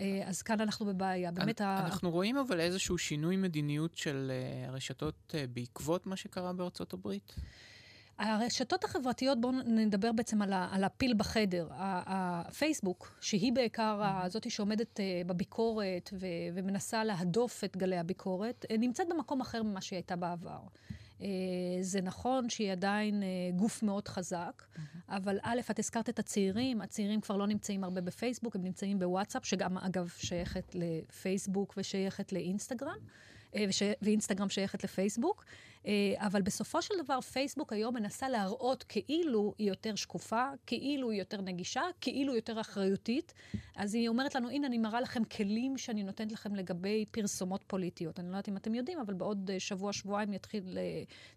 אה, 0.00 0.22
אז 0.26 0.42
כאן 0.42 0.60
אנחנו 0.60 0.86
בבעיה. 0.86 1.30
באמת 1.30 1.60
ה... 1.60 1.80
אנחנו 1.84 2.10
רואים 2.10 2.36
אבל 2.36 2.60
איזשהו 2.60 2.98
שינוי 2.98 3.36
מדיניות 3.36 3.96
של 3.96 4.30
אה, 4.30 4.68
הרשתות 4.68 5.34
אה, 5.34 5.44
בעקבות 5.52 6.06
מה 6.06 6.16
שקרה 6.16 6.52
בארצות 6.52 6.92
הברית? 6.92 7.34
הרשתות 8.18 8.84
החברתיות, 8.84 9.40
בואו 9.40 9.52
נדבר 9.66 10.12
בעצם 10.12 10.42
על, 10.42 10.52
ה, 10.52 10.68
על 10.72 10.84
הפיל 10.84 11.14
בחדר. 11.16 11.68
הפייסבוק, 11.72 13.18
שהיא 13.20 13.52
בעיקר 13.52 14.02
mm-hmm. 14.02 14.28
זאתי 14.28 14.50
שעומדת 14.50 15.00
בביקורת 15.26 16.10
ו, 16.12 16.26
ומנסה 16.54 17.04
להדוף 17.04 17.64
את 17.64 17.76
גלי 17.76 17.98
הביקורת, 17.98 18.64
נמצאת 18.78 19.06
במקום 19.10 19.40
אחר 19.40 19.62
ממה 19.62 19.80
שהיא 19.80 19.96
הייתה 19.96 20.16
בעבר. 20.16 20.60
אה, 21.20 21.26
זה 21.80 22.00
נכון 22.00 22.50
שהיא 22.50 22.72
עדיין 22.72 23.22
אה, 23.22 23.28
גוף 23.56 23.82
מאוד 23.82 24.08
חזק. 24.08 24.62
אבל 25.08 25.38
א', 25.42 25.60
את 25.70 25.78
הזכרת 25.78 26.08
את 26.08 26.18
הצעירים, 26.18 26.80
הצעירים 26.80 27.20
כבר 27.20 27.36
לא 27.36 27.46
נמצאים 27.46 27.84
הרבה 27.84 28.00
בפייסבוק, 28.00 28.56
הם 28.56 28.62
נמצאים 28.62 28.98
בוואטסאפ, 28.98 29.44
שגם 29.44 29.78
אגב 29.78 30.08
שייכת 30.16 30.74
לפייסבוק 30.74 31.74
ושייכת 31.76 32.32
לאינסטגרם. 32.32 32.98
אה, 33.54 33.64
ואינסטגרם 34.02 34.48
שייכת 34.48 34.84
לפייסבוק. 34.84 35.44
אה, 35.88 36.26
אבל 36.26 36.42
בסופו 36.42 36.82
של 36.82 36.94
דבר, 37.04 37.20
פייסבוק 37.20 37.72
היום 37.72 37.94
מנסה 37.94 38.28
להראות 38.28 38.84
כאילו 38.88 39.54
היא 39.58 39.68
יותר 39.68 39.94
שקופה, 39.94 40.44
כאילו 40.66 41.10
היא 41.10 41.18
יותר 41.18 41.40
נגישה, 41.40 41.82
כאילו 42.00 42.32
היא 42.32 42.38
יותר 42.38 42.60
אחריותית. 42.60 43.34
אז 43.76 43.94
היא 43.94 44.08
אומרת 44.08 44.34
לנו, 44.34 44.50
הנה, 44.50 44.66
אני 44.66 44.78
מראה 44.78 45.00
לכם 45.00 45.24
כלים 45.24 45.78
שאני 45.78 46.02
נותנת 46.02 46.32
לכם 46.32 46.54
לגבי 46.54 47.04
פרסומות 47.10 47.64
פוליטיות. 47.66 48.20
אני 48.20 48.26
לא 48.26 48.32
יודעת 48.32 48.48
אם 48.48 48.56
אתם 48.56 48.74
יודעים, 48.74 49.00
אבל 49.00 49.14
בעוד 49.14 49.50
אה, 49.50 49.60
שבוע-שבועיים 49.60 50.30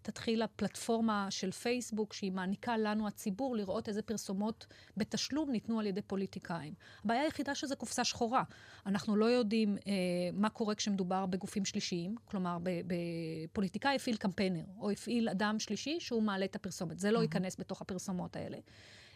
תתחיל 0.02 0.42
הפלטפורמה 0.42 1.26
של 1.30 1.50
פייסבוק, 1.50 2.12
שהיא 2.12 2.32
מעניקה 2.32 2.76
לנו, 2.76 3.06
הציבור, 3.06 3.56
לראות 3.56 3.88
איזה 3.88 4.02
פרסומות 4.02 4.66
בתשלום 4.96 5.50
ניתנו 5.50 5.80
על 5.80 5.86
ידי 5.86 6.02
פוליטיקאים. 6.02 6.74
הבעיה 7.04 7.22
היחידה 7.22 7.54
שזה 7.54 7.76
קופסה 7.76 8.04
שחורה. 8.04 8.42
אנחנו 8.86 9.16
לא 9.16 9.24
יודעים 9.24 9.76
אה, 9.86 9.92
מה 10.32 10.48
קורה 10.48 10.74
כשמדובר 10.74 11.26
בגופים 11.26 11.64
שלישיים, 11.64 12.14
כלומר, 12.24 12.58
בפוליטיקאי 12.62 13.96
הפעיל 13.96 14.16
קמפיין. 14.16 14.41
קמפיינר, 14.42 14.64
או 14.80 14.90
הפעיל 14.90 15.28
אדם 15.28 15.58
שלישי 15.58 16.00
שהוא 16.00 16.22
מעלה 16.22 16.44
את 16.44 16.56
הפרסומת. 16.56 16.98
זה 16.98 17.10
לא 17.10 17.18
mm-hmm. 17.18 17.22
ייכנס 17.22 17.56
בתוך 17.58 17.80
הפרסומות 17.80 18.36
האלה. 18.36 18.58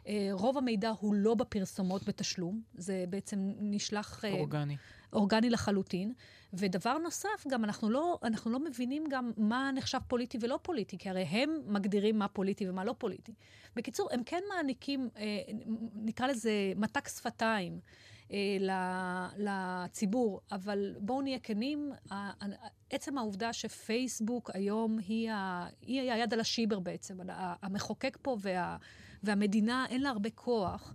אה, 0.06 0.28
רוב 0.32 0.58
המידע 0.58 0.92
הוא 1.00 1.14
לא 1.14 1.34
בפרסומות 1.34 2.08
בתשלום, 2.08 2.62
זה 2.74 3.04
בעצם 3.08 3.38
נשלח... 3.58 4.24
אה, 4.24 4.32
אורגני. 4.32 4.76
אורגני 5.12 5.50
לחלוטין. 5.50 6.12
ודבר 6.52 6.98
נוסף, 6.98 7.46
גם 7.48 7.64
אנחנו 7.64 7.90
לא, 7.90 8.18
אנחנו 8.22 8.50
לא 8.50 8.58
מבינים 8.58 9.04
גם 9.10 9.32
מה 9.36 9.70
נחשב 9.74 9.98
פוליטי 10.08 10.38
ולא 10.40 10.58
פוליטי, 10.62 10.98
כי 10.98 11.10
הרי 11.10 11.22
הם 11.22 11.50
מגדירים 11.66 12.18
מה 12.18 12.28
פוליטי 12.28 12.68
ומה 12.68 12.84
לא 12.84 12.94
פוליטי. 12.98 13.34
בקיצור, 13.76 14.08
הם 14.12 14.22
כן 14.26 14.42
מעניקים, 14.48 15.08
אה, 15.16 15.24
נקרא 15.94 16.26
לזה 16.26 16.52
מתק 16.76 17.08
שפתיים. 17.08 17.80
לציבור, 19.36 20.40
אבל 20.52 20.94
בואו 20.98 21.22
נהיה 21.22 21.38
כנים, 21.38 21.92
עצם 22.90 23.18
העובדה 23.18 23.52
שפייסבוק 23.52 24.50
היום 24.54 24.98
היא, 24.98 25.30
ה, 25.30 25.66
היא 25.80 26.12
היד 26.12 26.32
על 26.32 26.40
השיבר 26.40 26.80
בעצם, 26.80 27.18
המחוקק 27.62 28.18
פה 28.22 28.36
וה, 28.40 28.76
והמדינה 29.22 29.86
אין 29.88 30.02
לה 30.02 30.08
הרבה 30.08 30.30
כוח, 30.30 30.94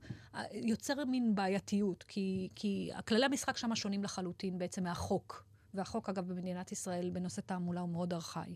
יוצר 0.52 1.06
מין 1.06 1.36
בעייתיות, 1.36 2.04
כי, 2.04 2.50
כי 2.56 2.90
כללי 3.08 3.26
המשחק 3.26 3.58
שם 3.58 3.76
שונים 3.76 4.04
לחלוטין 4.04 4.58
בעצם 4.58 4.84
מהחוק. 4.84 5.46
והחוק, 5.74 6.10
אגב, 6.10 6.28
במדינת 6.28 6.72
ישראל 6.72 7.10
בנושא 7.10 7.42
תעמולה 7.42 7.82
הוא 7.82 7.90
מאוד 7.90 8.14
ארכאי. 8.14 8.56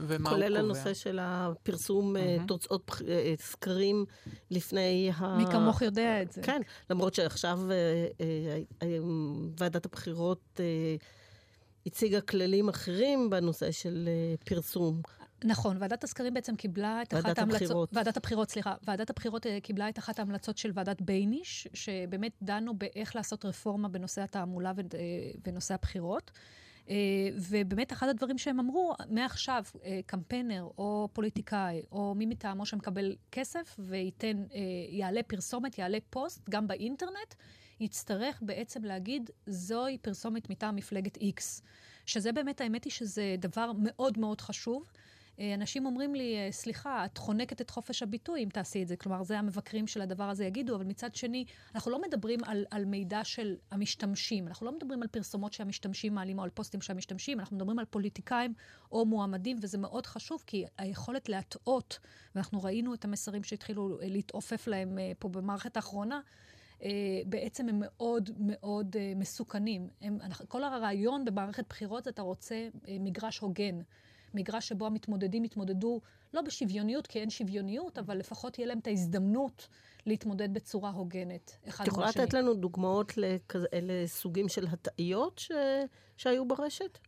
ומה 0.00 0.30
הוא 0.30 0.36
קובע? 0.36 0.46
כולל 0.46 0.56
הנושא 0.56 0.94
של 0.94 1.18
הפרסום 1.22 2.16
mm-hmm. 2.16 2.46
תוצאות 2.46 2.90
אה, 3.08 3.34
סקרים 3.38 4.04
לפני 4.50 5.10
ה... 5.16 5.36
מי 5.36 5.44
כמוך 5.52 5.82
יודע 5.82 6.22
את 6.22 6.32
זה. 6.32 6.42
כן, 6.42 6.60
למרות 6.90 7.14
שעכשיו 7.14 7.58
אה, 7.70 8.58
ועדת 9.60 9.86
הבחירות 9.86 10.60
הציגה 11.86 12.20
כללים 12.20 12.68
אחרים 12.68 13.30
בנושא 13.30 13.70
של 13.70 14.08
פרסום. 14.44 15.02
נכון, 15.44 15.76
ועדת 15.80 16.04
הסקרים 16.04 16.34
בעצם 16.34 16.56
קיבלה 16.56 17.02
את 17.02 17.14
אחת 17.14 17.38
ההמלצות... 17.38 17.42
ועדת 17.42 17.48
הבחירות. 17.48 17.88
ועדת 17.92 18.16
הבחירות, 18.16 18.50
סליחה. 18.50 18.74
ועדת 18.82 19.10
הבחירות 19.10 19.46
קיבלה 19.62 19.88
את 19.88 19.98
אחת 19.98 20.18
ההמלצות 20.18 20.58
של 20.58 20.70
ועדת 20.74 21.02
בייניש, 21.02 21.68
שבאמת 21.74 22.32
דנו 22.42 22.78
באיך 22.78 23.16
לעשות 23.16 23.44
רפורמה 23.44 23.88
בנושא 23.88 24.22
התעמולה 24.22 24.72
ונושא 25.46 25.74
הבחירות. 25.74 26.30
Uh, 26.90 26.92
ובאמת 27.36 27.92
אחד 27.92 28.08
הדברים 28.08 28.38
שהם 28.38 28.60
אמרו, 28.60 28.94
מעכשיו 29.08 29.64
uh, 29.74 29.78
קמפיינר 30.06 30.68
או 30.78 31.08
פוליטיקאי 31.12 31.82
או 31.92 32.14
מי 32.14 32.26
מטעמו 32.26 32.66
שמקבל 32.66 33.16
כסף 33.32 33.76
וייתן, 33.78 34.44
uh, 34.50 34.54
יעלה 34.88 35.22
פרסומת, 35.22 35.78
יעלה 35.78 35.98
פוסט, 36.10 36.48
גם 36.50 36.66
באינטרנט, 36.66 37.34
יצטרך 37.80 38.42
בעצם 38.42 38.84
להגיד, 38.84 39.30
זוהי 39.46 39.98
פרסומת 39.98 40.50
מטעם 40.50 40.76
מפלגת 40.76 41.16
X. 41.16 41.62
שזה 42.06 42.32
באמת, 42.32 42.60
האמת 42.60 42.84
היא 42.84 42.92
שזה 42.92 43.34
דבר 43.38 43.72
מאוד 43.78 44.18
מאוד 44.18 44.40
חשוב. 44.40 44.90
אה, 45.38 45.54
אנשים 45.54 45.86
אומרים 45.86 46.14
לי, 46.14 46.36
אה, 46.36 46.52
סליחה, 46.52 47.04
את 47.04 47.18
חונקת 47.18 47.60
את 47.60 47.70
חופש 47.70 48.02
הביטוי 48.02 48.44
אם 48.44 48.48
תעשי 48.48 48.82
את 48.82 48.88
זה. 48.88 48.96
כלומר, 48.96 49.22
זה 49.22 49.38
המבקרים 49.38 49.86
של 49.86 50.00
הדבר 50.00 50.24
הזה 50.24 50.44
יגידו, 50.44 50.76
אבל 50.76 50.84
מצד 50.84 51.14
שני, 51.14 51.44
אנחנו 51.74 51.90
לא 51.90 52.02
מדברים 52.02 52.44
על, 52.44 52.64
על 52.70 52.84
מידע 52.84 53.24
של 53.24 53.56
המשתמשים. 53.70 54.48
אנחנו 54.48 54.66
לא 54.66 54.72
מדברים 54.72 55.02
על 55.02 55.08
פרסומות 55.08 55.52
שהמשתמשים 55.52 56.14
מעלים 56.14 56.38
או 56.38 56.44
על 56.44 56.50
פוסטים 56.50 56.80
שהמשתמשים, 56.80 57.40
אנחנו 57.40 57.56
מדברים 57.56 57.78
על 57.78 57.84
פוליטיקאים 57.84 58.54
או 58.92 59.06
מועמדים, 59.06 59.56
וזה 59.62 59.78
מאוד 59.78 60.06
חשוב, 60.06 60.42
כי 60.46 60.64
היכולת 60.78 61.28
להטעות, 61.28 61.98
ואנחנו 62.34 62.62
ראינו 62.62 62.94
את 62.94 63.04
המסרים 63.04 63.44
שהתחילו 63.44 64.00
אה, 64.00 64.08
להתעופף 64.08 64.66
להם 64.66 64.98
פה 65.18 65.28
במערכת 65.28 65.76
האחרונה, 65.76 66.20
בעצם 67.26 67.68
הם 67.68 67.76
מאוד 67.80 68.30
מאוד 68.38 68.96
מסוכנים. 69.16 69.88
הם, 70.00 70.18
כל 70.48 70.64
הרעיון 70.64 71.24
במערכת 71.24 71.64
בחירות 71.68 72.04
זה 72.04 72.10
אתה 72.10 72.22
רוצה 72.22 72.68
מגרש 72.88 73.38
הוגן. 73.38 73.80
מגרש 74.34 74.68
שבו 74.68 74.86
המתמודדים 74.86 75.44
יתמודדו 75.44 76.00
לא 76.34 76.42
בשוויוניות, 76.42 77.06
כי 77.06 77.20
אין 77.20 77.30
שוויוניות, 77.30 77.98
אבל 77.98 78.18
לפחות 78.18 78.52
תהיה 78.52 78.66
להם 78.66 78.78
את 78.78 78.86
ההזדמנות 78.86 79.68
להתמודד 80.06 80.54
בצורה 80.54 80.90
הוגנת. 80.90 81.56
את 81.68 81.86
יכולה 81.86 82.08
לתת 82.08 82.34
לנו 82.34 82.54
דוגמאות 82.54 83.12
לכזה, 83.16 83.66
לסוגים 83.82 84.48
של 84.48 84.66
הטעיות 84.66 85.38
ש... 85.38 85.52
שהיו 86.16 86.48
ברשת? 86.48 86.98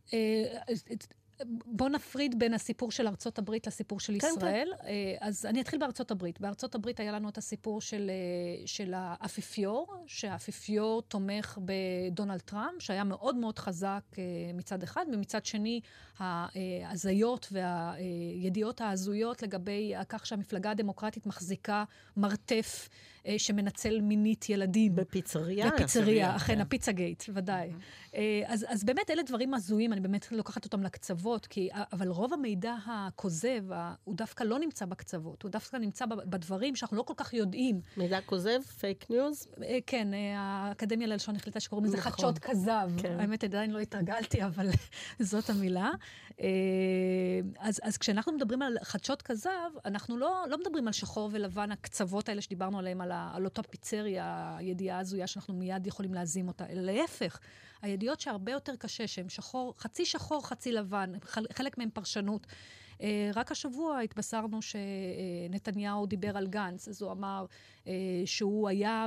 בואו 1.65 1.89
נפריד 1.89 2.39
בין 2.39 2.53
הסיפור 2.53 2.91
של 2.91 3.07
ארצות 3.07 3.39
הברית 3.39 3.67
לסיפור 3.67 3.99
של 3.99 4.19
כן, 4.19 4.27
ישראל. 4.27 4.69
כן. 4.81 4.87
אז 5.21 5.45
אני 5.45 5.61
אתחיל 5.61 5.79
בארצות 5.79 6.11
הברית. 6.11 6.41
בארצות 6.41 6.75
הברית 6.75 6.99
היה 6.99 7.11
לנו 7.11 7.29
את 7.29 7.37
הסיפור 7.37 7.81
של, 7.81 8.09
אה, 8.09 8.67
של 8.67 8.93
האפיפיור, 8.95 10.03
שהאפיפיור 10.07 11.01
תומך 11.01 11.57
בדונלד 11.65 12.39
טראמפ, 12.39 12.81
שהיה 12.81 13.03
מאוד 13.03 13.35
מאוד 13.35 13.59
חזק 13.59 14.03
אה, 14.17 14.23
מצד 14.53 14.83
אחד, 14.83 15.05
ומצד 15.13 15.45
שני, 15.45 15.79
ההזיות 16.19 17.47
והידיעות 17.51 18.81
ההזויות 18.81 19.43
לגבי 19.43 19.93
כך 20.09 20.25
שהמפלגה 20.25 20.71
הדמוקרטית 20.71 21.25
מחזיקה 21.25 21.83
מרתף. 22.17 22.89
אה, 23.27 23.39
שמנצל 23.39 24.01
מינית 24.01 24.49
ילדים. 24.49 24.95
בפיצריה. 24.95 25.69
בפיצריה, 25.69 26.35
אכן, 26.35 26.55
כן. 26.55 26.61
הפיצה 26.61 26.91
גייט, 26.91 27.23
ודאי. 27.33 27.71
אה, 28.15 28.41
אז, 28.45 28.65
אז 28.69 28.83
באמת, 28.83 29.09
אלה 29.09 29.23
דברים 29.23 29.53
הזויים, 29.53 29.93
אני 29.93 30.01
באמת 30.01 30.31
לוקחת 30.31 30.65
אותם 30.65 30.83
לקצוות, 30.83 31.47
כי, 31.47 31.69
אבל 31.93 32.07
רוב 32.07 32.33
המידע 32.33 32.75
הכוזב, 32.85 33.63
הוא 34.03 34.15
דווקא 34.15 34.43
לא 34.43 34.59
נמצא 34.59 34.85
בקצוות, 34.85 35.43
הוא 35.43 35.51
דווקא 35.51 35.77
נמצא 35.77 36.05
בדברים 36.05 36.75
שאנחנו 36.75 36.97
לא 36.97 37.03
כל 37.03 37.13
כך 37.17 37.33
יודעים. 37.33 37.81
מידע 37.97 38.21
כוזב? 38.21 38.61
פייק 38.79 39.05
ניוז? 39.09 39.47
אה, 39.63 39.77
כן, 39.87 40.07
האקדמיה 40.35 41.07
ללשון 41.07 41.35
החליטה 41.35 41.59
שקוראים 41.59 41.85
לזה 41.85 41.97
נכון. 41.97 42.11
חדשות 42.11 42.39
כזב. 42.39 42.89
כן. 42.97 43.19
האמת, 43.19 43.43
עדיין 43.43 43.71
לא 43.71 43.79
התרגלתי, 43.79 44.43
אבל 44.43 44.69
זאת 45.19 45.49
המילה. 45.49 45.91
אז, 47.59 47.79
אז 47.83 47.97
כשאנחנו 47.97 48.31
מדברים 48.31 48.61
על 48.61 48.77
חדשות 48.81 49.21
כזב, 49.21 49.49
אנחנו 49.85 50.17
לא, 50.17 50.45
לא 50.49 50.57
מדברים 50.57 50.87
על 50.87 50.93
שחור 50.93 51.29
ולבן, 51.33 51.71
הקצוות 51.71 52.29
האלה 52.29 52.41
שדיברנו 52.41 52.79
עליהם, 52.79 53.01
על 53.01 53.12
על 53.33 53.45
אותה 53.45 53.63
פיצריה, 53.63 54.55
הידיעה 54.57 54.99
הזויה 54.99 55.27
שאנחנו 55.27 55.53
מיד 55.53 55.87
יכולים 55.87 56.13
להזים 56.13 56.47
אותה, 56.47 56.65
אלא 56.69 56.81
להפך, 56.81 57.39
הידיעות 57.81 58.19
שהרבה 58.19 58.51
יותר 58.51 58.75
קשה, 58.75 59.07
שהן 59.07 59.29
שחור, 59.29 59.73
חצי 59.77 60.05
שחור, 60.05 60.47
חצי 60.47 60.71
לבן, 60.71 61.11
חלק 61.51 61.77
מהן 61.77 61.89
פרשנות. 61.93 62.47
אה, 63.01 63.31
רק 63.35 63.51
השבוע 63.51 63.99
התבשרנו 63.99 64.59
שנתניהו 64.61 66.05
דיבר 66.05 66.37
על 66.37 66.47
גנץ, 66.47 66.87
אז 66.87 67.01
הוא 67.01 67.11
אמר 67.11 67.45
אה, 67.87 67.93
שהוא 68.25 68.69
היה 68.69 69.05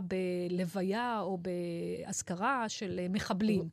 בלוויה 0.50 1.20
או 1.20 1.38
באזכרה 1.38 2.68
של 2.68 3.06
מחבלים. 3.10 3.68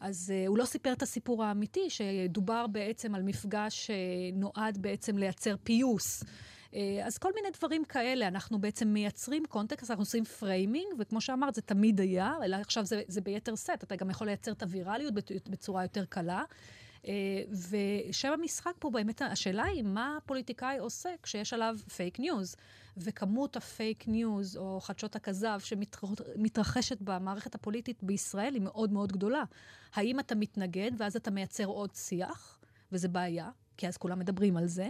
אז 0.00 0.32
אה, 0.34 0.48
הוא 0.48 0.58
לא 0.58 0.64
סיפר 0.64 0.92
את 0.92 1.02
הסיפור 1.02 1.44
האמיתי, 1.44 1.90
שדובר 1.90 2.66
בעצם 2.66 3.14
על 3.14 3.22
מפגש 3.22 3.90
שנועד 3.90 4.78
בעצם 4.78 5.18
לייצר 5.18 5.54
פיוס. 5.64 6.24
אה, 6.74 7.00
אז 7.04 7.18
כל 7.18 7.32
מיני 7.34 7.48
דברים 7.58 7.84
כאלה, 7.84 8.28
אנחנו 8.28 8.58
בעצם 8.58 8.88
מייצרים 8.88 9.42
context, 9.48 9.90
אנחנו 9.90 10.02
עושים 10.02 10.24
framing, 10.24 10.86
וכמו 10.98 11.20
שאמרת, 11.20 11.54
זה 11.54 11.62
תמיד 11.62 12.00
היה, 12.00 12.34
אלא 12.44 12.56
עכשיו 12.56 12.84
זה, 12.84 13.02
זה 13.08 13.20
ביתר 13.20 13.56
שאת, 13.56 13.82
אתה 13.82 13.96
גם 13.96 14.10
יכול 14.10 14.26
לייצר 14.26 14.52
את 14.52 14.62
הווירליות 14.62 15.14
בצורה 15.48 15.82
יותר 15.82 16.04
קלה. 16.04 16.42
אה, 17.06 17.12
ושם 17.70 18.32
המשחק 18.32 18.72
פה 18.78 18.90
באמת, 18.90 19.22
השאלה 19.22 19.64
היא 19.64 19.82
מה 19.82 20.16
הפוליטיקאי 20.16 20.78
עושה 20.78 21.10
כשיש 21.22 21.52
עליו 21.52 21.76
פייק 21.96 22.20
ניוז. 22.20 22.56
וכמות 22.96 23.56
הפייק 23.56 24.08
ניוז 24.08 24.56
או 24.56 24.80
חדשות 24.80 25.16
הכזב 25.16 25.58
שמתרחשת 25.60 26.98
במערכת 27.00 27.54
הפוליטית 27.54 28.02
בישראל 28.02 28.54
היא 28.54 28.62
מאוד 28.62 28.92
מאוד 28.92 29.12
גדולה. 29.12 29.42
האם 29.94 30.20
אתה 30.20 30.34
מתנגד 30.34 30.90
ואז 30.98 31.16
אתה 31.16 31.30
מייצר 31.30 31.64
עוד 31.64 31.90
שיח, 31.94 32.58
וזה 32.92 33.08
בעיה, 33.08 33.50
כי 33.76 33.88
אז 33.88 33.96
כולם 33.96 34.18
מדברים 34.18 34.56
על 34.56 34.66
זה, 34.66 34.88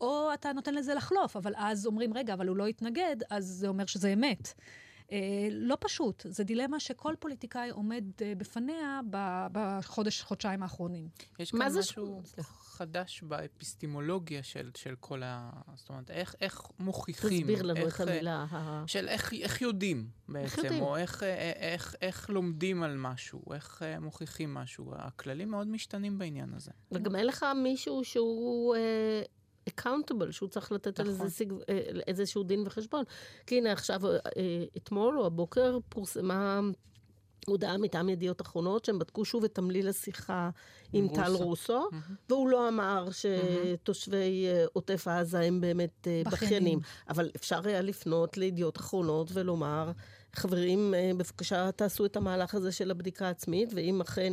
או 0.00 0.30
אתה 0.34 0.52
נותן 0.52 0.74
לזה 0.74 0.94
לחלוף, 0.94 1.36
אבל 1.36 1.52
אז 1.56 1.86
אומרים, 1.86 2.14
רגע, 2.14 2.34
אבל 2.34 2.48
הוא 2.48 2.56
לא 2.56 2.66
התנגד, 2.66 3.16
אז 3.30 3.44
זה 3.44 3.68
אומר 3.68 3.86
שזה 3.86 4.12
אמת. 4.12 4.54
אה, 5.12 5.48
לא 5.50 5.76
פשוט, 5.80 6.26
זו 6.28 6.44
דילמה 6.44 6.80
שכל 6.80 7.14
פוליטיקאי 7.18 7.70
עומד 7.70 8.04
אה, 8.22 8.32
בפניה 8.38 9.00
בחודש, 9.52 10.22
חודשיים 10.22 10.62
האחרונים. 10.62 11.08
יש 11.38 11.50
כאן 11.50 11.78
משהו 11.78 12.20
ש... 12.24 12.40
חדש 12.76 13.22
באפיסטימולוגיה 13.22 14.42
של, 14.42 14.70
של 14.76 14.94
כל 15.00 15.22
ה... 15.22 15.50
זאת 15.74 15.88
אומרת, 15.88 16.10
איך, 16.10 16.34
איך 16.40 16.60
מוכיחים... 16.78 17.40
תסביר 17.40 17.62
לנו 17.62 17.80
איך, 17.80 18.00
את 18.00 18.08
המילה. 18.08 18.46
של 18.86 19.08
איך, 19.08 19.32
איך 19.32 19.62
יודעים 19.62 20.08
בעצם, 20.28 20.44
איך 20.44 20.58
יודעים? 20.58 20.82
או 20.82 20.96
איך, 20.96 21.22
אה, 21.22 21.52
איך, 21.56 21.94
איך 22.02 22.30
לומדים 22.30 22.82
על 22.82 22.96
משהו, 22.96 23.42
איך 23.54 23.82
אה, 23.82 24.00
מוכיחים 24.00 24.54
משהו. 24.54 24.92
הכללים 24.96 25.50
מאוד 25.50 25.66
משתנים 25.66 26.18
בעניין 26.18 26.54
הזה. 26.54 26.70
וגם 26.92 27.16
אין 27.16 27.26
לך 27.26 27.46
מישהו 27.62 28.04
שהוא... 28.04 28.76
אה... 28.76 29.22
accountable, 29.70 30.32
שהוא 30.32 30.48
צריך 30.48 30.72
לתת 30.72 31.00
נכון. 31.00 31.06
על 31.06 31.20
איזה 31.20 31.30
סיג, 31.30 31.52
אה, 31.68 31.78
איזשהו 32.06 32.42
דין 32.42 32.62
וחשבון. 32.66 33.04
כי 33.46 33.58
הנה 33.58 33.72
עכשיו, 33.72 34.06
אה, 34.06 34.20
אתמול 34.76 35.18
או 35.18 35.26
הבוקר 35.26 35.78
פורסמה 35.88 36.60
הודעה 37.46 37.78
מטעם 37.78 38.08
ידיעות 38.08 38.40
אחרונות, 38.40 38.84
שהם 38.84 38.98
בדקו 38.98 39.24
שוב 39.24 39.44
את 39.44 39.54
תמליל 39.54 39.88
השיחה 39.88 40.50
עם 40.92 41.08
טל 41.14 41.32
רוסו. 41.32 41.88
והוא 42.28 42.48
לא 42.48 42.68
אמר 42.68 43.08
שתושבי 43.10 44.14
אה, 44.46 44.64
עוטף 44.72 45.08
עזה 45.08 45.40
הם 45.40 45.60
באמת 45.60 46.06
אה, 46.08 46.22
בכיינים. 46.32 46.78
אבל 47.08 47.30
אפשר 47.36 47.68
היה 47.68 47.82
לפנות 47.82 48.36
לידיעות 48.36 48.76
אחרונות 48.76 49.30
ולומר, 49.34 49.90
חברים, 50.34 50.94
אה, 50.94 51.10
בבקשה 51.16 51.72
תעשו 51.72 52.06
את 52.06 52.16
המהלך 52.16 52.54
הזה 52.54 52.72
של 52.72 52.90
הבדיקה 52.90 53.26
העצמית, 53.26 53.72
ואם 53.74 54.00
אכן 54.00 54.32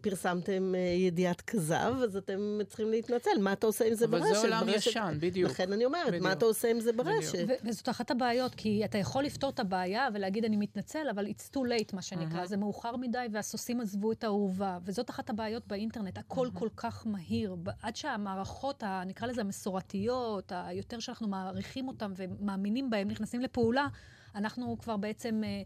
פרסמתם 0.00 0.72
ידיעת 0.98 1.40
כזב, 1.40 1.94
אז 2.04 2.16
אתם 2.16 2.58
צריכים 2.68 2.90
להתנצל. 2.90 3.30
מה 3.40 3.52
אתה 3.52 3.66
עושה 3.66 3.84
עם 3.84 3.94
זה 3.94 4.04
אבל 4.04 4.18
ברשת? 4.20 4.32
זה 4.34 4.40
עולם 4.40 4.66
ברשת- 4.66 4.90
ישן, 4.90 5.16
בדיוק. 5.20 5.50
לכן 5.50 5.72
אני 5.72 5.84
אומרת, 5.84 6.08
בדיוק. 6.08 6.22
מה 6.22 6.32
אתה 6.32 6.44
עושה 6.44 6.70
עם 6.70 6.80
זה. 6.80 6.92
ברשת? 6.92 7.44
ו- 7.48 7.68
וזאת 7.68 7.88
אחת 7.88 8.10
הבעיות, 8.10 8.54
כי 8.54 8.84
אתה 8.84 8.98
יכול 8.98 9.24
לפתור 9.24 9.50
את 9.50 9.60
הבעיה 9.60 10.08
ולהגיד 10.14 10.44
אני 10.44 10.56
מתנצל, 10.56 11.06
אבל 11.10 11.26
it's 11.26 11.50
too 11.56 11.60
late, 11.60 11.94
מה 11.96 12.02
שנקרא. 12.02 12.46
זה 12.46 12.56
מאוחר 12.56 12.96
מדי 12.96 13.26
והסוסים 13.32 13.80
עזבו 13.80 14.12
את 14.12 14.24
האהובה. 14.24 14.78
וזאת 14.84 15.10
אחת 15.10 15.30
הבעיות 15.30 15.59
באינטרנט, 15.66 16.18
הכל 16.18 16.48
כל 16.54 16.68
כך 16.76 17.06
מהיר. 17.06 17.56
עד 17.82 17.96
שהמערכות, 17.96 18.82
ה- 18.82 19.02
נקרא 19.06 19.26
לזה 19.26 19.40
המסורתיות, 19.40 20.52
היותר 20.54 21.00
שאנחנו 21.00 21.28
מעריכים 21.28 21.88
אותן 21.88 22.12
ומאמינים 22.16 22.90
בהן, 22.90 23.08
נכנסים 23.10 23.40
לפעולה, 23.40 23.86
אנחנו 24.34 24.76
כבר 24.78 24.96
בעצם... 24.96 25.42
אה, 25.44 25.62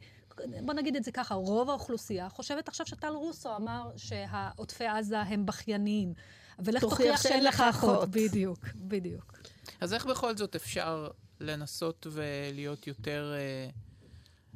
בוא 0.65 0.75
נגיד 0.75 0.97
את 0.97 1.05
זה 1.05 1.13
ככה, 1.13 1.35
רוב 1.35 1.71
האוכלוסייה 1.71 2.29
חושבת 2.29 2.69
עכשיו 2.69 2.87
שטל 2.87 3.13
רוסו 3.13 3.57
אמר 3.57 3.91
שהעוטפי 3.97 4.87
עזה 4.87 5.21
הם 5.21 5.47
בכייניים. 5.47 6.15
ולך 6.59 6.81
תוכיח 6.81 6.99
תוכיח 6.99 7.23
שאין 7.23 7.45
לך 7.45 7.61
אחות. 7.71 7.97
אחות. 7.97 8.09
בדיוק, 8.11 8.59
בדיוק. 8.75 9.39
אז 9.81 9.95
איך 9.95 10.07
בכל 10.07 10.37
זאת 10.37 10.57
אפשר 10.57 11.09
לנסות 11.41 12.07
ולהיות 12.11 12.87
יותר 12.87 13.35
אה, 13.37 13.69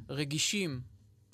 רגישים 0.08 0.80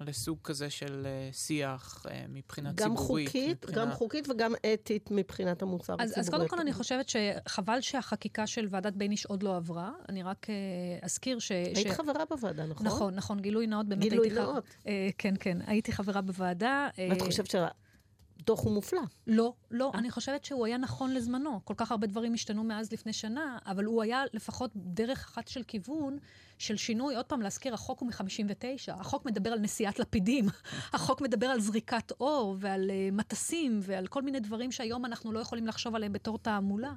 לסוג 0.05 0.39
כזה 0.45 0.71
של 0.71 1.07
אה, 1.07 1.29
שיח 1.33 2.07
אה, 2.11 2.25
מבחינה 2.29 2.73
גם 2.75 2.97
ציבורית? 2.97 3.27
חוקית, 3.29 3.65
מבחינה... 3.65 3.85
גם 3.85 3.93
חוקית 3.93 4.29
וגם 4.29 4.53
אתית 4.75 5.11
מבחינת 5.11 5.63
המוצר 5.63 5.95
אז, 5.99 6.11
הציבורי. 6.11 6.21
אז 6.21 6.29
קודם 6.31 6.49
כל 6.49 6.61
אני 6.61 6.73
חושבת 6.73 7.09
שחבל 7.09 7.81
שהחקיקה 7.81 8.47
של 8.47 8.67
ועדת 8.71 8.93
בייניש 8.93 9.27
עוד 9.27 9.43
לא 9.43 9.57
עברה. 9.57 9.93
אני 10.09 10.23
רק 10.23 10.47
אה, 10.51 10.55
אזכיר 11.03 11.39
ש... 11.39 11.51
היית 11.51 11.89
ש... 11.89 11.91
חברה 11.91 12.25
בוועדה, 12.31 12.67
נכון? 12.67 12.87
נכון, 12.87 13.15
נכון, 13.15 13.41
גילוי 13.41 13.67
נאות, 13.67 13.87
באמת 13.87 14.03
גילוי 14.03 14.27
הייתי... 14.27 14.41
ח- 14.41 14.43
נאות. 14.43 14.65
אה, 14.87 15.09
כן, 15.19 15.35
כן, 15.41 15.59
הייתי 15.67 15.93
חברה 15.93 16.21
בוועדה. 16.21 16.89
ואת 17.11 17.23
חושבת 17.23 17.47
שהדוח 17.51 18.65
הוא 18.65 18.73
מופלא. 18.73 19.03
לא, 19.27 19.53
לא, 19.71 19.91
אני 19.95 20.11
חושבת 20.11 20.45
שהוא 20.45 20.67
היה 20.67 20.77
נכון 20.77 21.15
לזמנו. 21.15 21.61
כל 21.65 21.75
כך 21.77 21.91
הרבה 21.91 22.07
דברים 22.07 22.35
השתנו 22.35 22.65
מאז 22.65 22.93
לפני 22.93 23.13
שנה, 23.13 23.59
אבל 23.67 23.85
הוא 23.85 24.03
היה 24.03 24.23
לפחות 24.33 24.71
דרך 24.77 25.29
אחת 25.31 25.49
של 25.49 25.63
כיוון 25.63 26.19
של 26.59 26.77
שינוי. 26.77 27.17
עוד 27.17 27.25
פעם, 27.25 27.43
להזכיר, 27.43 27.75
החוק 27.75 28.01
הוא 28.01 28.09
מ-59. 28.09 28.93
החוק 29.01 29.27
מדבר 29.27 29.51
על 29.51 29.59
נשיאת 29.59 29.99
לפידים. 29.99 30.47
החוק 30.93 31.21
מדבר 31.21 31.47
על 31.47 31.61
זריקת 31.61 32.13
אור 32.21 32.57
ועל 32.59 32.91
uh, 32.91 33.15
מטסים 33.15 33.81
ועל 33.83 34.07
כל 34.07 34.23
מיני 34.23 34.41
דברים 34.41 34.73
שהיום 34.73 35.05
אנחנו 35.05 35.33
לא 35.33 35.41
יכולים 35.41 35.67
לחשוב 35.67 35.95
עליהם 35.95 36.13
בתור 36.13 36.39
תעמולה. 36.39 36.93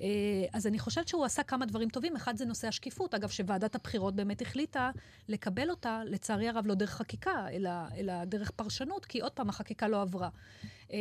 Uh, 0.00 0.02
אז 0.52 0.66
אני 0.66 0.78
חושבת 0.78 1.08
שהוא 1.08 1.24
עשה 1.24 1.42
כמה 1.42 1.66
דברים 1.66 1.88
טובים. 1.88 2.16
אחד 2.16 2.36
זה 2.36 2.44
נושא 2.44 2.68
השקיפות. 2.68 3.14
אגב, 3.14 3.28
שוועדת 3.28 3.74
הבחירות 3.74 4.14
באמת 4.14 4.42
החליטה 4.42 4.90
לקבל 5.28 5.70
אותה, 5.70 6.02
לצערי 6.04 6.48
הרב, 6.48 6.66
לא 6.66 6.74
דרך 6.74 6.90
חקיקה, 6.90 7.48
אלא, 7.52 7.70
אלא 7.96 8.24
דרך 8.24 8.50
פרשנות, 8.50 9.04
כי 9.04 9.20
עוד 9.20 9.32
פעם, 9.32 9.48
החקיקה 9.48 9.88
לא 9.88 10.02
עברה. 10.02 10.28
אה, 10.92 10.98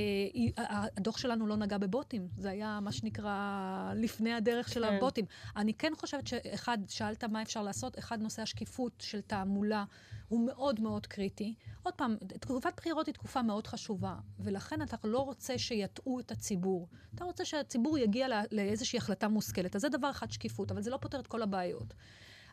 הדוח 0.97 1.17
שלנו 1.17 1.47
לא 1.47 1.55
נגע 1.55 1.77
בבוטים, 1.77 2.27
זה 2.37 2.49
היה 2.49 2.79
מה 2.81 2.91
שנקרא 2.91 3.93
לפני 3.95 4.33
הדרך 4.33 4.69
של 4.69 4.85
כן. 4.85 4.93
הבוטים. 4.95 5.25
אני 5.55 5.73
כן 5.73 5.93
חושבת 5.97 6.27
שאחד, 6.27 6.77
שאלת 6.87 7.23
מה 7.23 7.41
אפשר 7.41 7.61
לעשות, 7.61 7.99
אחד, 7.99 8.21
נושא 8.21 8.41
השקיפות 8.41 8.93
של 8.99 9.21
תעמולה 9.21 9.83
הוא 10.29 10.45
מאוד 10.45 10.81
מאוד 10.81 11.07
קריטי. 11.07 11.55
עוד 11.83 11.93
פעם, 11.93 12.15
תקופת 12.39 12.73
בחירות 12.77 13.07
היא 13.07 13.13
תקופה 13.13 13.41
מאוד 13.41 13.67
חשובה, 13.67 14.15
ולכן 14.39 14.81
אתה 14.81 14.97
לא 15.03 15.19
רוצה 15.19 15.57
שיטעו 15.57 16.19
את 16.19 16.31
הציבור. 16.31 16.87
אתה 17.15 17.23
רוצה 17.23 17.45
שהציבור 17.45 17.97
יגיע 17.97 18.27
לא- 18.27 18.35
לאיזושהי 18.51 18.97
החלטה 18.97 19.27
מושכלת. 19.27 19.75
אז 19.75 19.81
זה 19.81 19.89
דבר 19.89 20.09
אחד, 20.09 20.31
שקיפות, 20.31 20.71
אבל 20.71 20.81
זה 20.81 20.89
לא 20.89 20.97
פותר 20.97 21.19
את 21.19 21.27
כל 21.27 21.41
הבעיות. 21.41 21.93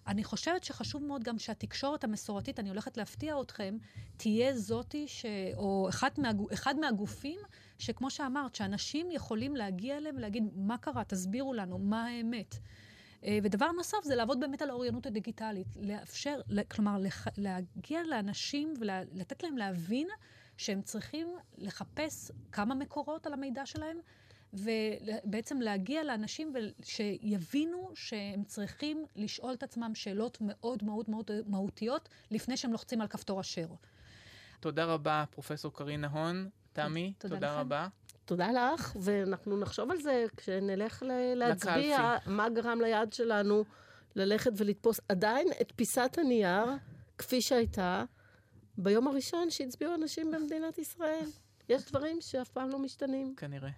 אני 0.07 0.25
חושבת 0.25 0.65
שחשוב 0.65 1.05
מאוד 1.05 1.25
גם 1.25 1.39
שהתקשורת 1.39 2.05
המסורתית, 2.05 2.61
אני 2.61 2.69
הולכת 2.69 2.97
להפתיע 2.97 3.41
אתכם, 3.41 3.77
תהיה 4.17 4.59
זאתי, 4.59 5.09
ש... 5.09 5.27
או 5.57 5.89
אחד, 5.89 6.11
מהגו... 6.19 6.47
אחד 6.53 6.79
מהגופים, 6.79 7.41
שכמו 7.79 8.11
שאמרת, 8.11 8.55
שאנשים 8.55 9.11
יכולים 9.11 9.57
להגיע 9.57 9.97
אליהם 9.97 10.17
ולהגיד, 10.17 10.45
מה 10.55 10.79
קרה? 10.79 11.05
תסבירו 11.05 11.55
לנו, 11.55 11.79
מה 11.79 12.07
האמת. 12.07 12.59
אה, 13.25 13.39
ודבר 13.43 13.73
נוסף 13.73 13.99
זה 14.05 14.15
לעבוד 14.15 14.41
באמת 14.41 14.63
על 14.63 14.71
האוריינות 14.71 15.07
הדיגיטלית. 15.07 15.67
לאפשר, 15.81 16.41
כלומר. 16.71 16.97
להגיע 17.37 18.03
לאנשים 18.03 18.75
ולתת 18.81 19.43
להם 19.43 19.57
להבין 19.57 20.09
שהם 20.57 20.83
צריכים 20.83 21.29
לחפש 21.59 22.31
כמה 22.53 22.75
מקורות 22.75 23.27
על 23.27 23.33
המידע 23.33 23.67
שלהם, 23.67 23.99
ובעצם 24.53 25.61
להגיע 25.61 26.05
לאנשים 26.05 26.53
שיבינו 26.83 27.91
שהם 27.95 28.45
צריכים 28.45 29.05
לשאול 29.17 29.53
את 29.53 29.63
עצמם 29.63 29.95
שאלות 29.95 30.39
מאוד 30.41 30.85
מאוד 30.85 31.11
מאוד 31.11 31.31
מהותיות 31.47 32.09
לפני 32.31 32.57
שהם 32.57 32.73
לוחצים 32.73 33.01
על 33.01 33.09
כפתור 33.09 33.41
אשר. 33.41 33.67
תודה 34.61 34.85
רבה, 34.85 35.25
פרופסור 35.31 35.73
קרינה 35.73 36.09
הון. 36.09 36.51
תמי, 36.73 37.13
תודה 37.19 37.35
תודה 37.35 37.51
לכם. 37.51 37.61
רבה. 37.61 37.89
תודה 38.27 38.49
לך, 38.53 38.97
ואנחנו 39.01 39.57
נחשוב 39.57 39.91
על 39.91 40.01
זה 40.01 40.25
כשנלך 40.37 41.03
ל- 41.03 41.35
להצביע, 41.35 42.17
מה 42.27 42.49
גרם 42.49 42.81
ליד 42.81 43.13
שלנו 43.13 43.65
ללכת 44.17 44.51
ולתפוס 44.57 45.01
עדיין 45.09 45.49
את 45.61 45.73
פיסת 45.77 46.17
הנייר, 46.19 46.65
כפי 47.19 47.41
שהייתה, 47.41 48.05
ביום 48.79 49.09
הראשון 49.09 49.51
שהצביעו 49.51 49.95
אנשים 49.95 50.31
במדינת 50.31 50.79
ישראל. 50.79 51.27
יש 51.69 51.85
דברים 51.91 52.21
שאף 52.21 52.49
פעם 52.49 52.69
לא 52.69 52.79
משתנים. 52.79 53.35
כנראה. 53.37 53.71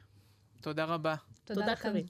תודה 0.61 0.85
רבה. 0.85 1.15
תודה, 1.45 1.61
תודה. 1.61 1.77
קארין. 1.77 2.07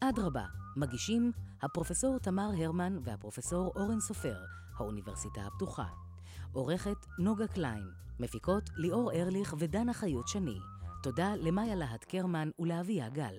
אדרבה, 0.00 0.44
מגישים 0.76 1.32
הפרופסור 1.62 2.18
תמר 2.18 2.50
הרמן 2.58 2.98
והפרופסור 3.02 3.72
אורן 3.76 4.00
סופר, 4.00 4.36
האוניברסיטה 4.76 5.40
הפתוחה. 5.46 5.86
עורכת 6.52 6.96
נוגה 7.18 7.46
קליין, 7.46 7.90
מפיקות 8.20 8.70
ליאור 8.76 9.12
ארליך 9.12 9.54
ודנה 9.58 9.94
חיות 9.94 10.28
שני. 10.28 10.58
תודה 11.02 11.34
למאיה 11.36 11.74
להט 11.74 12.04
קרמן 12.04 12.50
ולאביה 12.58 13.08
גל. 13.08 13.34